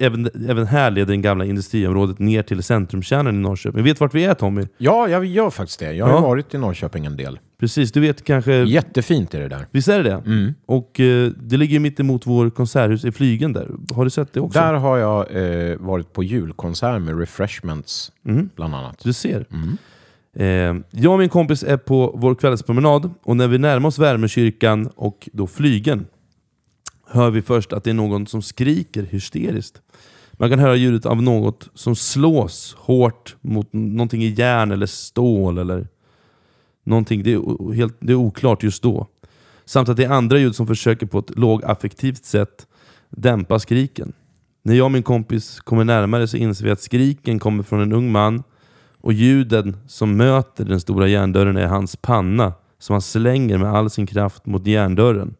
[0.00, 3.82] även, även här leder det gamla industriområdet ner till centrumkärnan i Norrköping.
[3.84, 4.66] Vet vart vi är Tommy?
[4.78, 5.92] Ja, jag gör faktiskt det.
[5.92, 6.20] Jag har Ja.
[6.20, 7.38] varit i Norrköping en del.
[7.60, 8.52] Precis, du vet kanske...
[8.54, 9.66] Jättefint är det där.
[9.70, 10.54] Visst är det det?
[10.66, 13.68] Och eh, det ligger mitt emot vår konserthus i Flygen där.
[13.94, 14.58] Har du sett det också?
[14.58, 15.26] Där har jag
[15.70, 18.48] eh, varit på julkonsert med Refreshments, Mm.
[18.56, 19.00] bland annat.
[19.04, 19.44] Du ser.
[20.36, 20.46] Eh,
[20.90, 25.28] jag och min kompis är på vår kvällspromenad och när vi närmar oss Värmekyrkan och
[25.32, 26.06] då Flygen
[27.08, 29.82] hör vi först att det är någon som skriker hysteriskt.
[30.32, 35.58] Man kan höra ljudet av något som slås hårt mot någonting i järn eller stål
[35.58, 35.88] eller
[36.84, 37.22] någonting.
[37.22, 39.06] Det är, helt, det är oklart just då.
[39.64, 42.66] Samt att det är andra ljud som försöker på ett lågaffektivt sätt
[43.10, 44.12] dämpa skriken.
[44.62, 47.92] När jag och min kompis kommer närmare så inser vi att skriken kommer från en
[47.92, 48.42] ung man
[49.00, 53.90] och ljuden som möter den stora järndörren är hans panna som han slänger med all
[53.90, 55.34] sin kraft mot järndörren.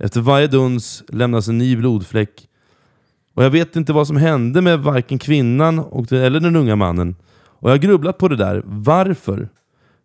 [0.00, 2.48] Efter varje duns lämnas en ny blodfläck
[3.34, 7.16] och jag vet inte vad som hände med varken kvinnan och eller den unga mannen.
[7.32, 8.62] Och jag har grubblat på det där.
[8.64, 9.48] Varför?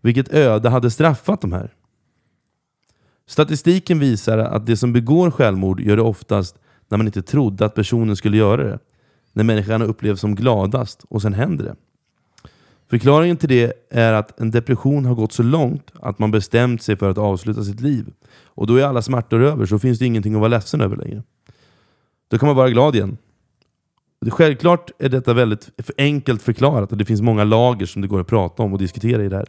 [0.01, 1.73] Vilket öde hade straffat de här?
[3.27, 6.55] Statistiken visar att det som begår självmord gör det oftast
[6.89, 8.79] när man inte trodde att personen skulle göra det.
[9.33, 11.75] När människan upplevs som gladast och sen händer det.
[12.95, 16.95] Förklaringen till det är att en depression har gått så långt att man bestämt sig
[16.95, 18.05] för att avsluta sitt liv.
[18.45, 21.23] Och då är alla smärtor över så finns det ingenting att vara ledsen över längre.
[22.27, 23.17] Då kan man vara glad igen.
[24.29, 28.21] Självklart är detta väldigt för enkelt förklarat och det finns många lager som det går
[28.21, 29.47] att prata om och diskutera i det här.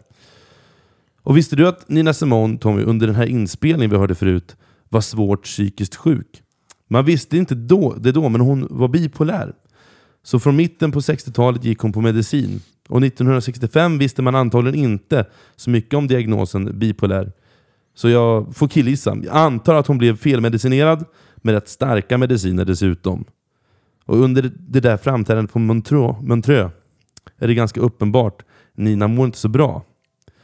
[1.22, 4.56] Och visste du att Nina Simone, Tommy, under den här inspelningen vi hörde förut,
[4.88, 6.42] var svårt psykiskt sjuk?
[6.88, 9.52] Man visste inte då, det då, men hon var bipolär.
[10.22, 12.60] Så från mitten på 60-talet gick hon på medicin.
[12.88, 15.26] Och 1965 visste man antagligen inte
[15.56, 17.32] så mycket om diagnosen bipolär.
[17.94, 19.16] Så jag får killgissa.
[19.22, 21.04] Jag antar att hon blev felmedicinerad
[21.36, 23.24] med rätt starka mediciner dessutom.
[24.04, 26.72] Och under det där framträdandet på Montreux, Montreux
[27.38, 28.42] är det ganska uppenbart
[28.74, 29.82] Nina mår inte så bra.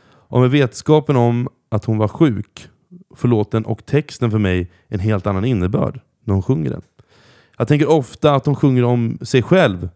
[0.04, 2.68] Och med vetskapen om att hon var sjuk
[3.14, 6.82] får låten och texten för mig en helt annan innebörd när hon sjunger den.
[7.58, 9.88] Jag tänker ofta att hon sjunger om sig själv.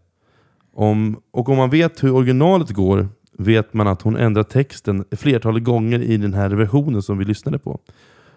[0.79, 5.63] Om, och om man vet hur originalet går vet man att hon ändrar texten flertalet
[5.63, 7.79] gånger i den här versionen som vi lyssnade på.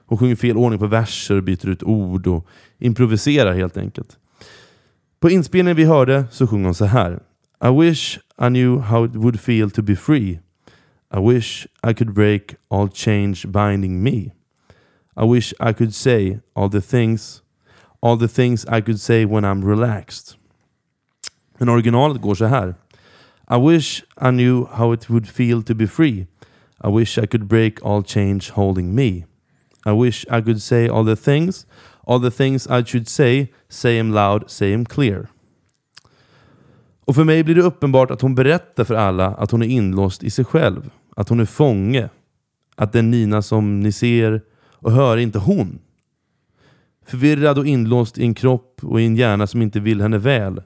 [0.07, 2.47] Hon sjunger fel ordning på verser, byter ut ord och
[2.79, 4.19] improviserar helt enkelt.
[5.21, 7.21] På inspelningen vi hörde så sjunger hon så här.
[7.65, 10.41] I wish I knew how it would feel to be free.
[11.15, 14.33] I wish I could break all change binding me.
[15.17, 17.43] I wish I could say all the things
[18.03, 20.40] all the things I could say when I'm relaxed.
[21.61, 22.75] Men originalet går så här.
[23.51, 26.27] I wish I knew how it would feel to be free.
[26.85, 29.25] I wish I could break all change holding me.
[29.87, 31.67] I wish I could say all the things,
[32.07, 35.29] all the things I should say, say them loud, say them clear.
[37.05, 40.23] Och för mig blir det uppenbart att hon berättar för alla att hon är inlåst
[40.23, 40.91] i sig själv.
[41.17, 42.09] Att hon är fånge.
[42.77, 44.43] Att den Nina som ni ser
[44.73, 45.79] och hör är inte hon.
[47.07, 50.63] Förvirrad och inlåst i en kropp och i en hjärna som inte vill henne väl.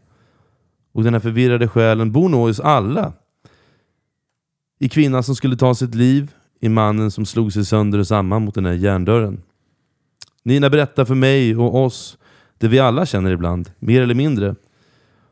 [0.94, 3.12] Och den här förvirrade själen bor nog hos alla.
[4.78, 8.44] I kvinnan som skulle ta sitt liv, i mannen som slog sig sönder och samman
[8.44, 9.42] mot den här järndörren.
[10.42, 12.18] Nina berättar för mig och oss
[12.58, 14.54] det vi alla känner ibland, mer eller mindre.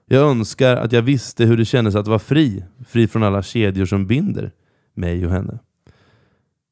[0.06, 3.86] Jag önskar att jag visste hur det kändes att vara fri, fri från alla kedjor
[3.86, 4.50] som binder
[4.94, 5.58] mig och henne.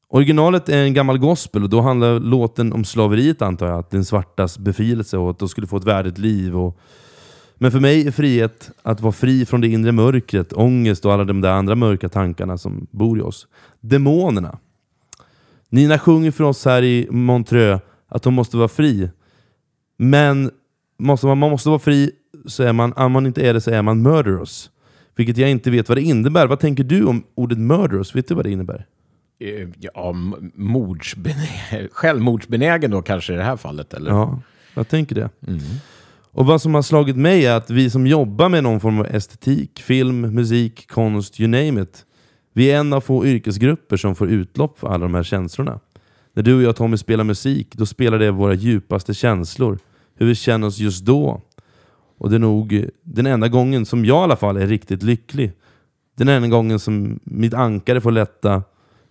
[0.07, 3.79] Originalet är en gammal gospel och då handlar låten om slaveriet antar jag.
[3.79, 6.57] Att den svartas befrielse och att de skulle få ett värdigt liv.
[6.57, 6.79] Och...
[7.61, 11.23] Men för mig är frihet att vara fri från det inre mörkret, ångest och alla
[11.23, 13.47] de där andra mörka tankarna som bor i oss.
[13.79, 14.57] Demonerna.
[15.69, 19.09] Nina sjunger för oss här i Montreux att hon måste vara fri.
[19.97, 20.51] Men
[20.99, 22.11] måste man, man måste vara fri,
[22.45, 24.69] så är man, om man inte är det så är man murderous.
[25.15, 26.47] Vilket jag inte vet vad det innebär.
[26.47, 28.15] Vad tänker du om ordet murderous?
[28.15, 28.85] Vet du vad det innebär?
[29.39, 30.11] Eh, Ja,
[30.55, 34.11] mordsbenä- självmordsbenägen då kanske i det här fallet, eller?
[34.11, 34.39] Ja,
[34.73, 35.29] jag tänker det.
[36.33, 39.05] Och vad som har slagit mig är att vi som jobbar med någon form av
[39.05, 42.05] estetik, film, musik, konst, you name it.
[42.53, 45.79] Vi är en av få yrkesgrupper som får utlopp för alla de här känslorna.
[46.33, 49.79] När du och jag Tommy spelar musik, då spelar det våra djupaste känslor.
[50.15, 51.41] Hur vi känner oss just då.
[52.17, 55.51] Och det är nog den enda gången som jag i alla fall är riktigt lycklig.
[56.17, 58.63] Den enda gången som mitt ankare får lätta,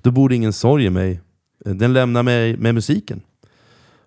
[0.02, 1.20] då bor det ingen sorg i mig.
[1.64, 3.20] Den lämnar mig med musiken.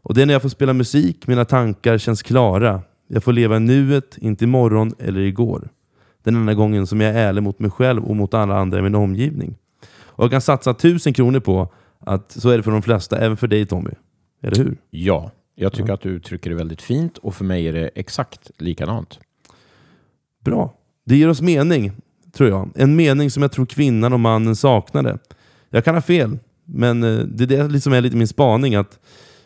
[0.02, 2.82] Och det är när jag får spela musik, mina tankar känns klara.
[3.08, 5.70] Jag får leva i nuet, inte imorgon eller igår.
[6.24, 8.82] Den enda gången som jag är ärlig mot mig själv och mot alla andra i
[8.82, 9.56] min omgivning.
[9.92, 13.38] Och jag kan satsa tusen kronor på Att så är det för de flesta, även
[13.38, 13.92] för dig Tommy.
[14.42, 14.78] Eller hur?
[14.90, 18.52] Ja, jag tycker att du uttrycker det väldigt fint och för mig är det exakt
[18.58, 19.20] likadant.
[20.44, 20.74] Bra.
[21.06, 21.92] Det ger oss mening,
[22.32, 22.70] tror jag.
[22.76, 25.18] En mening som jag tror kvinnan och mannen saknade.
[25.70, 28.76] Jag kan ha fel, men eh, det är det som liksom är lite min spaning.
[28.76, 29.00] Att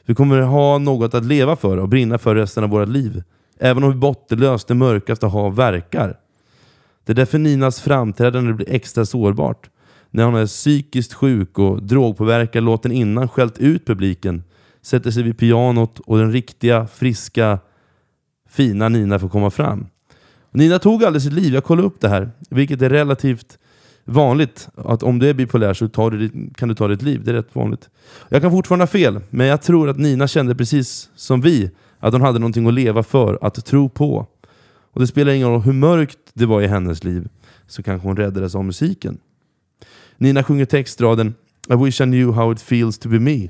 [0.05, 3.23] vi kommer ha något att leva för och brinna för resten av vårt liv.
[3.59, 6.19] Även om hur bottenlöst det mörkaste hav verkar.
[7.05, 9.69] Det är därför Ninas framträdande blir extra sårbart.
[10.09, 14.43] När hon är psykiskt sjuk och drogpåverkad låten innan skällt ut publiken,
[14.81, 17.59] sätter sig vid pianot och den riktiga, friska,
[18.49, 19.87] fina Nina får komma fram.
[20.51, 23.57] Nina tog aldrig sitt liv, jag kollade upp det här, vilket är relativt
[24.05, 24.67] vanligt.
[24.75, 27.35] Att om du är bipolär så tar du, kan du ta ditt liv, det är
[27.35, 27.89] rätt vanligt.
[28.29, 32.13] Jag kan fortfarande ha fel, men jag tror att Nina kände precis som vi, att
[32.13, 34.27] hon hade någonting att leva för, att tro på.
[34.93, 37.29] Och det spelar ingen roll hur mörkt det var i hennes liv,
[37.67, 39.17] så kanske hon räddades av musiken.
[40.17, 41.35] Nina sjunger textraden
[41.69, 43.49] I wish I knew how it feels to be me.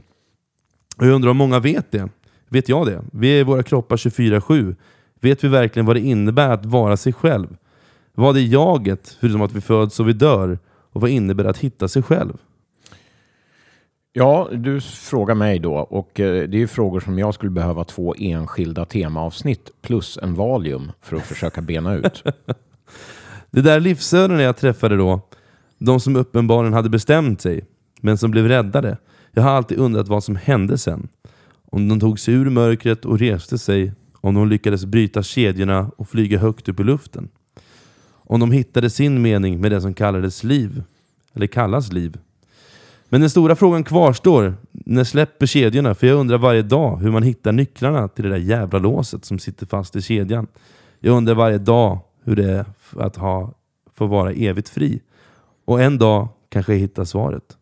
[0.98, 2.10] Och jag undrar om många vet det.
[2.50, 3.04] Vet jag det?
[3.12, 4.76] Vi är i våra kroppar 24-7.
[5.20, 7.58] Vet vi verkligen vad det innebär att vara sig själv?
[8.14, 10.60] Vad är jaget, förutom att vi föds och vi dör?
[10.92, 12.38] Och vad innebär det att hitta sig själv?
[14.20, 17.84] Ja, du frågar mig då och eh, det är ju frågor som jag skulle behöva
[17.84, 22.24] två enskilda temaavsnitt plus en valium för att försöka bena ut.
[23.52, 25.22] Det där livsödena jag träffade då,
[25.78, 27.66] de som uppenbarligen hade bestämt sig,
[28.02, 28.98] men som blev räddade.
[29.32, 31.08] Jag har alltid undrat vad som hände sen.
[31.66, 36.10] Om de tog sig ur mörkret och reste sig, om de lyckades bryta kedjorna och
[36.10, 37.30] flyga högt upp i luften.
[38.10, 40.84] Om de hittade sin mening med det som kallades liv,
[41.34, 42.18] eller kallas liv.
[43.10, 45.96] Men den stora frågan kvarstår, när släpper kedjorna?
[45.96, 49.40] För jag undrar varje dag hur man hittar nycklarna till det där jävla låset som
[49.40, 50.48] sitter fast i kedjan.
[51.00, 52.66] Jag undrar varje dag hur det är
[52.98, 53.54] att ha,
[53.96, 55.02] få vara evigt fri.
[55.66, 57.58] Och en dag kanske jag hittar svaret.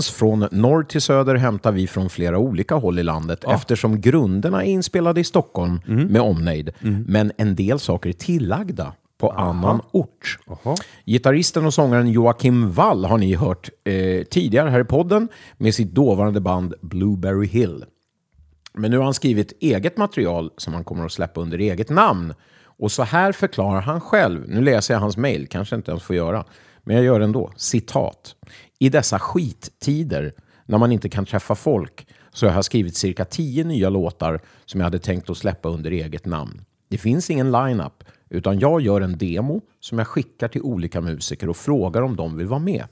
[0.00, 4.64] Dagens Från norr till söder hämtar vi från flera olika håll i landet eftersom grunderna
[4.64, 6.72] är inspelade i Stockholm med omnejd.
[7.06, 10.38] Men en del saker är tillagda på annan ort.
[11.06, 15.92] Gitarristen och sångaren Joakim Wall har ni hört eh, tidigare här i podden med sitt
[15.92, 17.84] dåvarande band Blueberry Hill.
[18.74, 22.34] Men nu har han skrivit eget material som han kommer att släppa under eget namn.
[22.64, 24.48] Och så här förklarar han själv.
[24.48, 26.44] Nu läser jag hans mejl, kanske inte ens får göra.
[26.84, 27.52] Men jag gör det ändå.
[27.56, 28.34] Citat.
[28.82, 30.32] I dessa skittider
[30.66, 34.80] när man inte kan träffa folk så jag har skrivit cirka tio nya låtar som
[34.80, 36.64] jag hade tänkt att släppa under eget namn.
[36.88, 41.48] Det finns ingen line-up, utan jag gör en demo som jag skickar till olika musiker
[41.48, 42.84] och frågar om de vill vara med.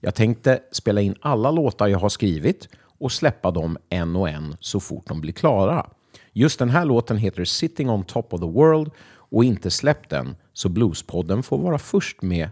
[0.00, 2.68] Jag tänkte spela in alla låtar jag har skrivit
[2.98, 5.86] och släppa dem en och en så fort de blir klara.
[6.32, 10.36] Just den här låten heter Sitting on top of the world och inte släppt den,
[10.52, 12.50] så Bluespodden får vara först med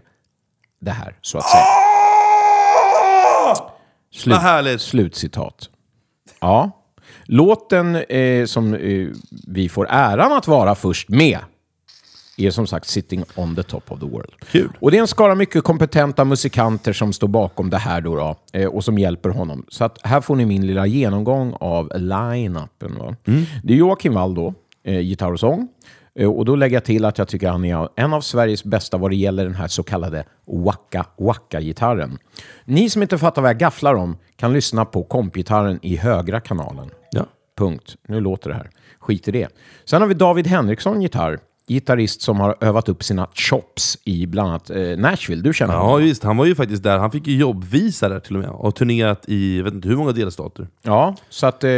[0.79, 1.78] det här, så att säga.
[4.11, 4.81] Slut, Vad härligt.
[4.81, 5.69] Slutcitat.
[6.39, 6.71] Ja.
[7.25, 9.07] Låten eh, som eh,
[9.47, 11.39] vi får äran att vara först med
[12.37, 14.31] är som sagt Sitting on the top of the world.
[14.51, 14.69] Kul.
[14.79, 18.35] Och det är en skara mycket kompetenta musikanter som står bakom det här då, då
[18.59, 19.65] eh, och som hjälper honom.
[19.69, 22.97] Så att här får ni min lilla genomgång av line-upen.
[22.97, 23.15] Va?
[23.63, 24.53] Det är Joakim Wall då,
[24.83, 25.67] eh, gitarr och sång.
[26.19, 28.97] Eh, Och då lägger jag till att jag tycker han är en av Sveriges bästa
[28.97, 32.17] vad det gäller den här så kallade waka waka-gitarren.
[32.65, 36.89] Ni som inte fattar vad jag gafflar om kan lyssna på kompgitarren i högra kanalen.
[37.11, 37.25] Ja.
[37.57, 37.95] Punkt.
[38.07, 38.69] Nu låter det här.
[38.99, 39.47] Skit i det.
[39.85, 41.39] Sen har vi David Henriksson gitarr.
[41.69, 45.41] Gitarrist som har övat upp sina chops i bland annat eh, Nashville.
[45.41, 46.01] Du känner Ja honom?
[46.03, 46.97] visst, han var ju faktiskt där.
[46.97, 48.49] Han fick ju jobbvisa där till och med.
[48.49, 50.67] Och turnerat i, jag vet inte hur många delstater.
[50.81, 51.69] Ja, så att eh,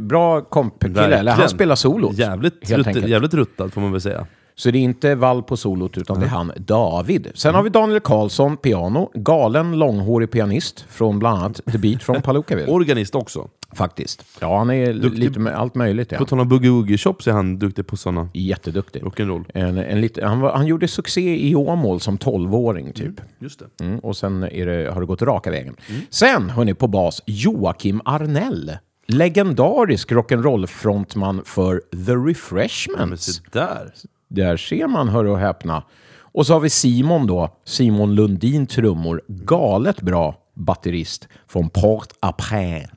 [0.00, 1.04] bra kompkille.
[1.18, 2.18] Eller han spelar solot.
[2.18, 4.26] Jävligt, rutt, jävligt ruttad får man väl säga.
[4.58, 7.28] Så det är inte Wall på solot, utan det är han David.
[7.34, 9.10] Sen har vi Daniel Karlsson, piano.
[9.14, 12.68] Galen, långhårig pianist från bland annat The Beat från Palookaville.
[12.72, 13.48] Organist också.
[13.72, 14.24] Faktiskt.
[14.40, 15.18] Ja, han är Duktig.
[15.18, 16.08] lite med allt möjligt.
[16.08, 16.24] På Ja.
[16.24, 18.28] tal om boogie-woogie-chops är han duktig på sådana.
[18.34, 19.02] Jätteduktig.
[19.02, 19.44] Rock'n'roll.
[19.54, 23.20] En, en lite, han, var, han gjorde succé i Åmål som 12-åring typ.
[23.38, 23.84] Just det.
[23.84, 25.76] Mm, och sen det, har det gått raka vägen.
[26.10, 28.72] Sen, hörni, på bas, Joakim Arnell.
[29.06, 33.24] Legendarisk rock'n'roll-frontman för The Men Refreshments.
[33.24, 33.92] se där.
[34.28, 35.82] Där ser man, hör och häpna.
[36.20, 39.22] Och så har vi Simon då, Simon Lundin trummor.
[39.28, 42.88] Galet bra batterist från Port-au-Prince,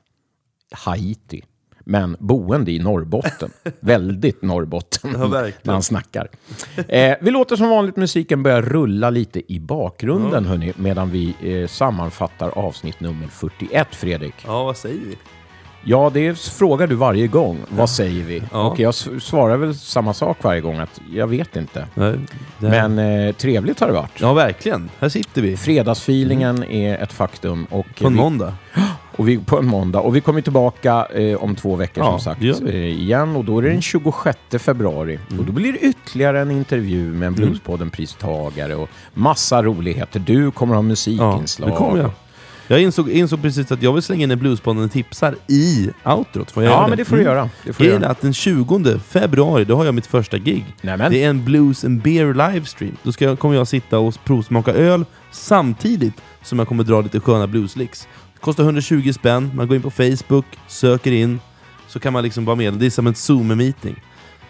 [0.72, 1.42] Haiti.
[1.84, 3.50] Men boende i Norrbotten.
[3.80, 5.28] Väldigt Norrbotten Ja,
[5.62, 6.28] när han snackar.
[6.88, 11.68] Eh, vi låter som vanligt musiken börja rulla lite i bakgrunden hörni, medan vi eh,
[11.68, 14.34] sammanfattar avsnitt nummer 41, Fredrik.
[14.46, 15.18] Ja, vad säger vi?
[15.84, 17.58] Ja, det frågar du varje gång.
[17.68, 18.42] Vad säger vi?
[18.52, 18.62] Ja.
[18.70, 21.86] Och jag svarar väl samma sak varje gång, att jag vet inte.
[21.94, 22.14] Nej,
[22.58, 24.20] det- Men eh, trevligt har det varit.
[24.20, 24.90] Ja, verkligen.
[25.00, 25.56] Här sitter vi.
[25.56, 27.66] Fredagsfeelingen är ett faktum.
[27.70, 28.54] Och På en vi, måndag.
[29.16, 30.00] Och vi, på en måndag.
[30.00, 32.42] Och vi kommer tillbaka eh, om två veckor Ja, som sagt.
[32.42, 32.66] Mm.
[32.66, 33.36] Eh, igen.
[33.36, 35.18] Och då är det den 26 februari.
[35.38, 40.20] Och då blir det ytterligare en intervju med en Bluespodden-pristagare och massa roligheter.
[40.20, 41.70] Du kommer ha Ja, musikinslag.
[41.70, 42.10] det kommer jag.
[42.72, 46.50] Jag insåg, insåg precis att jag vill slänga in en Bluespodden tipsar i outrot.
[46.50, 47.50] Får jag Ja, men det får du göra.
[47.64, 48.08] Det får göra.
[48.08, 50.64] att den 20 februari, då har jag mitt första gig.
[50.82, 51.12] Nämen.
[51.12, 52.96] Det är en Blues and Beer livestream.
[53.02, 57.46] Då ska kommer jag sitta och provsmaka öl samtidigt som jag kommer dra lite sköna
[57.46, 58.08] blueslicks.
[58.34, 61.40] Det kostar 120 spänn, man går in på Facebook, söker in,
[61.88, 62.74] så kan man liksom vara med.
[62.74, 63.94] Det är som en Zoom-meeting.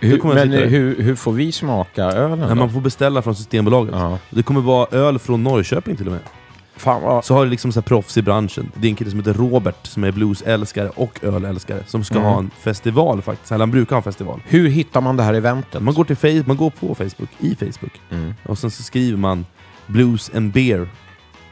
[0.00, 2.48] Hur, men hur, hur får vi smaka ölen?
[2.48, 2.54] Då?
[2.54, 3.94] man får beställa från Systembolaget.
[3.94, 4.18] Ja.
[4.30, 6.22] Det kommer vara öl från Norrköping till och med.
[6.82, 7.24] Fan vad...
[7.24, 8.72] Så har det liksom så här proffs i branschen.
[8.74, 12.26] Det är en kille som heter Robert som är bluesälskare och ölälskare som ska Mm.
[12.26, 13.52] ha en festival faktiskt.
[13.52, 14.40] Eller han brukar ha en festival.
[14.46, 15.82] Hur hittar man det här eventet?
[15.82, 18.34] Man går, till Facebook, man går på Facebook, i Facebook, Mm.
[18.48, 19.46] och sen så skriver man
[19.86, 20.88] Blues and Beer.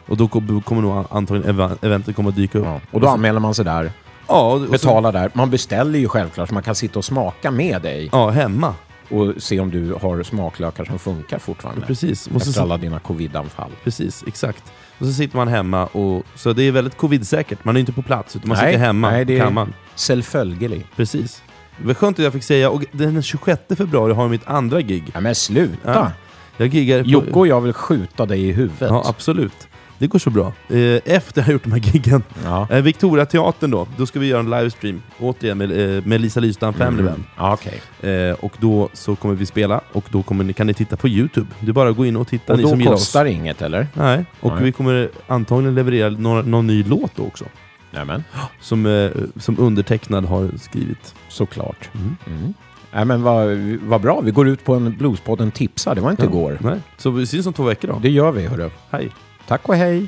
[0.06, 2.64] Och då kom- kommer nog antagligen eventet kommer att dyka upp.
[2.64, 2.80] Ja.
[2.90, 3.92] Och då anmäler man sig där,
[4.28, 5.30] Ja, och, och så, betalar där.
[5.34, 8.74] Man beställer ju självklart så man kan sitta och smaka med dig ja, hemma.
[9.10, 11.86] och se om du har smaklökar som funkar fortfarande.
[11.86, 12.26] Precis.
[12.28, 13.70] Efter så, alla dina covid-anfall.
[13.84, 14.72] precis, exakt.
[15.00, 17.64] Och så sitter man hemma, och, så det är väldigt covid-säkert.
[17.64, 19.72] Man är inte på plats, utan man Nej, sitter hemma nej, på det är- kammaren.
[19.96, 20.86] Självfölgelig.
[20.96, 21.42] Precis.
[21.78, 24.80] Det var skönt att jag fick säga, och den 26 februari har jag mitt andra
[24.80, 25.04] gig.
[25.14, 25.94] Ja, men sluta!
[25.94, 26.12] Ja.
[26.56, 27.08] Jag giggar på...
[27.08, 28.90] Jocke och jag vill skjuta dig i huvudet.
[28.90, 29.68] Ja, absolut.
[30.00, 30.52] Det går så bra.
[30.68, 32.66] Eh, Efter jag har gjort de här giggen, Ja.
[32.70, 36.40] eh, Victoria teatern då, då ska vi göra en livestream, återigen med, eh, med Lisa
[36.40, 37.12] Lystam Family Mm.
[37.36, 37.58] Band.
[38.02, 38.08] Ja.
[38.08, 41.08] Eh, och då så kommer vi spela, och då kommer ni, kan ni titta på
[41.08, 41.46] Youtube.
[41.60, 43.24] Det är bara att gå in och titta, Och ni då som gillar kostar oss.
[43.24, 43.86] det inget, eller?
[43.94, 44.64] Nej, och Nej.
[44.64, 47.44] vi kommer antagligen leverera några, någon ny låt då också.
[47.90, 48.24] Nämen,
[48.60, 51.14] Som, som undertecknad har skrivit.
[51.28, 51.90] såklart.
[51.94, 52.16] Mm.
[52.26, 52.54] Mm.
[52.92, 53.48] Nej, men vad,
[53.82, 54.20] vad bra.
[54.20, 55.94] Vi går ut på en Bluespodden tipsar.
[55.94, 56.58] Det var inte igår.
[56.60, 56.78] Nej.
[56.96, 57.98] Så vi syns om två veckor då.
[58.02, 58.70] Det gör vi, hörru.
[58.90, 59.10] Hej!
[59.50, 60.06] Tack och hej!